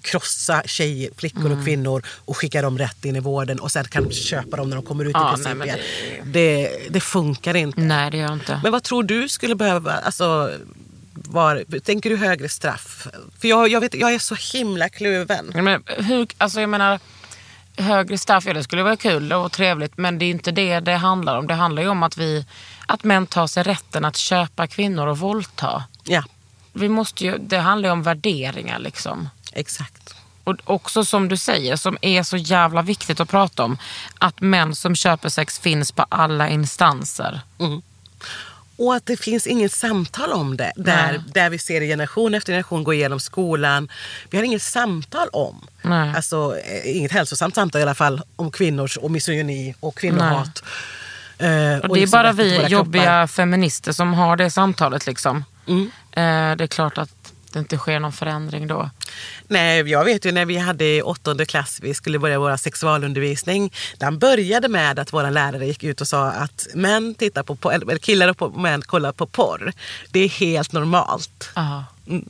[0.00, 1.58] krossa tjejer, flickor Mm.
[1.58, 4.76] och kvinnor och skicka dem rätt in i vården och sen kan köpa dem när
[4.76, 5.78] de kommer ut Ja, i princip nej, igen.
[6.32, 6.70] det...
[6.90, 7.80] Det, funkar inte.
[7.80, 8.60] Nej det gör inte.
[8.62, 10.52] Men vad tror du skulle behöva, alltså,
[11.14, 13.06] var, tänker du högre straff?
[13.38, 15.52] För jag, jag, vet, jag är så himla kluven.
[15.54, 17.00] Men hur, alltså jag menar,
[17.76, 20.96] högre straff, ja, det skulle vara kul och trevligt men det är inte det det
[20.96, 21.46] handlar om.
[21.46, 22.44] Det handlar ju om att, vi,
[22.86, 25.84] att män tar sig rätten att köpa kvinnor och våldta.
[26.04, 26.22] Ja,
[26.72, 29.28] Vi måste ju, det handlar ju om värderingar liksom.
[29.56, 30.14] Exakt.
[30.44, 33.78] Och också som du säger, som är så jävla viktigt att prata om,
[34.18, 37.40] att män som köper sex finns på alla instanser.
[38.78, 40.72] Och att det finns inget samtal om det.
[40.76, 43.88] Där, där vi ser generation efter generation gå igenom skolan.
[44.30, 45.66] Vi har inget samtal om.
[45.82, 46.12] Nej.
[46.16, 50.62] Alltså eh, inget hälsosamt samtal i alla fall om kvinnors och misogyni och kvinnohat.
[51.38, 53.26] Eh, Och det är liksom bara rätten till vi jobbiga kroppar.
[53.26, 55.06] feminister som har det samtalet.
[55.06, 55.44] Liksom.
[55.66, 55.82] Mm.
[56.12, 58.90] Eh, det är klart att det inte sker någon förändring då?
[59.48, 63.72] Nej, jag vet ju när vi hade i åttonde klass, vi skulle börja vår sexualundervisning.
[63.98, 67.98] Den började med att våra lärare gick ut och sa att män tittar på, eller
[67.98, 69.72] killar och män kollar på porr.
[70.10, 71.50] Det är helt normalt.
[72.06, 72.28] Mm.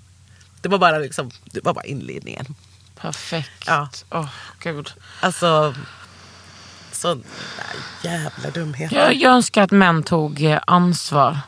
[0.61, 2.55] Det var bara, liksom, det var bara inledningen.
[3.01, 3.65] perfekt.
[3.67, 3.89] Ja.
[4.11, 4.29] Åh,
[4.59, 4.93] gud.
[5.21, 5.75] Alltså,
[6.93, 7.25] sån
[8.03, 8.93] jävla dumhet.
[8.93, 11.39] Jag, jag önskar att män tog eh, ansvar.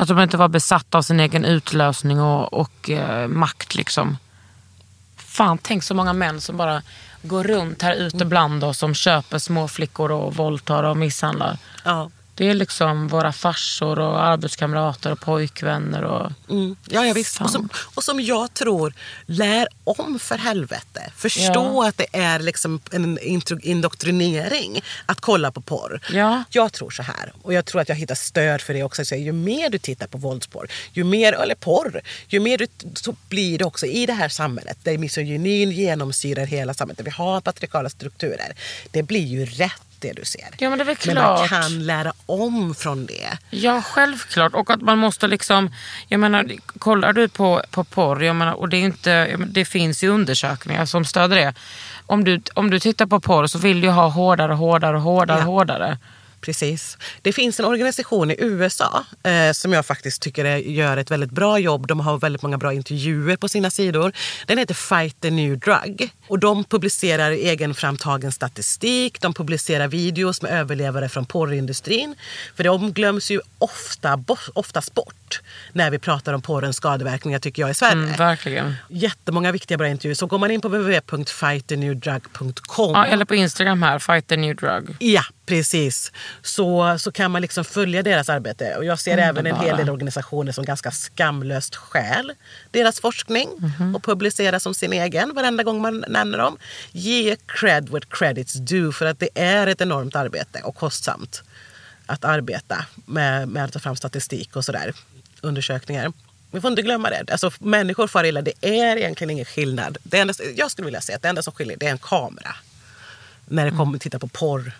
[0.00, 3.74] Att de inte var besatta av sin egen utlösning och, och eh, makt.
[3.74, 4.16] liksom.
[5.16, 6.82] Fan, tänk så många män som bara
[7.22, 11.58] går runt här ute bland oss som köper små flickor och våldtar och misshandlar.
[11.84, 12.10] Ja.
[12.40, 16.04] Det är liksom våra farsor och arbetskamrater och pojkvänner.
[16.04, 16.32] Och...
[16.50, 16.76] Mm.
[16.88, 17.40] Ja, ja visst.
[17.40, 18.94] Och som, och som jag tror,
[19.26, 21.12] lär om för helvete.
[21.16, 21.88] Förstå Ja.
[21.88, 23.18] att det är liksom en
[23.62, 26.00] indoktrinering att kolla på porr.
[26.12, 26.44] Ja.
[26.50, 29.04] Jag tror så här, och jag tror att jag hittar stöd för det också.
[29.04, 33.16] Så ju mer du tittar på våldsporr, ju mer, eller porr, ju mer du, så
[33.28, 37.40] blir det också i det här samhället där misogynin genomsyrar hela samhället, där vi har
[37.40, 38.54] patriarkala strukturer.
[38.90, 40.48] Det blir ju rätt det du ser.
[40.58, 41.48] Ja, men det är väl Men man klart.
[41.48, 43.38] kan lära om från det.
[43.50, 44.54] Ja, självklart.
[44.54, 45.70] Och att man måste liksom...
[46.08, 50.04] Jag menar, kollar du på, på porr, jag menar, och det, är inte, det finns
[50.04, 51.54] ju undersökningar som stöder det.
[52.06, 55.44] Om du, om du tittar på porr så vill du ha hårdare, hårdare, hårdare, Ja.
[55.44, 55.98] hårdare.
[56.40, 56.98] Precis.
[57.22, 61.30] Det finns en organisation i USA eh, som jag faktiskt tycker är, gör ett väldigt
[61.30, 61.86] bra jobb.
[61.86, 64.12] De har väldigt många bra intervjuer på sina sidor.
[64.46, 66.10] Den heter Fight the new drug.
[66.28, 69.20] Och de publicerar egenframtagen statistik.
[69.20, 72.14] De publicerar videos med överlevare från porrindustrin.
[72.56, 75.40] För de glöms ju ofta, oftast bort
[75.72, 78.02] när vi pratar om porrens skadeverkningar tycker jag i Sverige.
[78.02, 78.74] Mm, verkligen.
[78.88, 80.14] Jättemånga viktiga bra intervjuer.
[80.14, 84.96] Så går man in på www.fightthenewdrug.com Ja, eller på Instagram här, fight the new drug.
[84.98, 86.12] Ja, precis.
[86.42, 88.76] Så, så kan man liksom följa deras arbete.
[88.76, 92.32] Och jag ser även en hel del organisationer som ganska skamlöst stjäl
[92.70, 93.94] deras forskning Mhm.
[93.96, 96.56] och publicerar som sin egen varenda gång man nämner dem.
[96.92, 101.42] Ge cred what credits due för att det är ett enormt arbete och kostsamt
[102.06, 104.92] att arbeta med, med att ta fram statistik och sådär.
[105.40, 106.12] Undersökningar.
[106.50, 107.32] Vi får inte glömma det.
[107.32, 108.42] Alltså, människor far illa.
[108.42, 109.98] Det är egentligen ingen skillnad.
[110.02, 112.54] Det enda, jag skulle vilja säga att det enda som skiljer det är en kamera
[113.52, 114.72] när det kommer att titta på porr,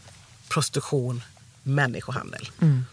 [0.50, 1.22] prostitution,
[1.62, 2.48] människohandel.
[2.60, 2.84] Mm.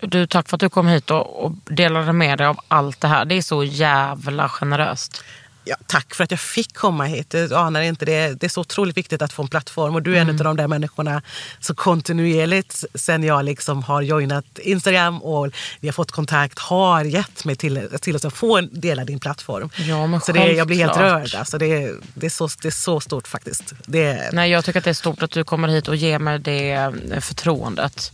[0.00, 3.08] Du, tack för att du kom hit och, och delade med dig av allt det
[3.08, 3.24] här.
[3.24, 5.24] Det är så jävla generöst.
[5.68, 7.30] Ja, tack för att jag fick komma hit.
[7.30, 9.94] Du anar inte, det, det är så otroligt viktigt att få en plattform.
[9.94, 11.22] Och du är en av de där människorna
[11.60, 15.48] så kontinuerligt sen jag liksom har joinat Instagram och
[15.80, 19.20] vi har fått kontakt har gett mig till, till att få en del av din
[19.20, 19.70] plattform.
[19.76, 21.34] Ja, men så det, jag blir helt rörd.
[21.34, 23.72] Alltså det, är- det, är så, det är så stort faktiskt.
[23.86, 26.38] Det, Nej, jag tycker att det är stort att du kommer hit och ger mig
[26.38, 28.12] det förtroendet.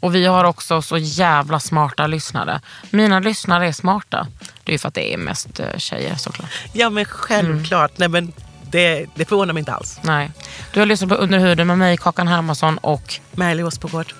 [0.00, 2.60] Och vi har också så jävla smarta lyssnare.
[2.90, 4.26] Mina lyssnare är smarta.
[4.64, 6.50] Det är ju för att det är mest eh, tjejer såklart.
[6.72, 7.98] ja men självklart.
[7.98, 8.32] Nej, men
[8.70, 10.00] det, det förvånar mig inte alls.
[10.02, 10.30] Nej.
[10.72, 14.14] Du har lyssnat på Under huden med mig, Kakan Hermansson och Märli Åspågård.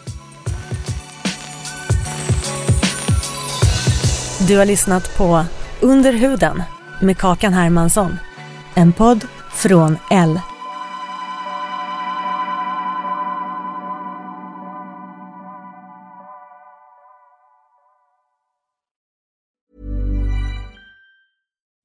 [4.48, 5.44] Du har lyssnat på
[5.80, 6.62] Under huden
[7.00, 8.18] med Kakan Hermansson.
[8.74, 10.40] En podd från L.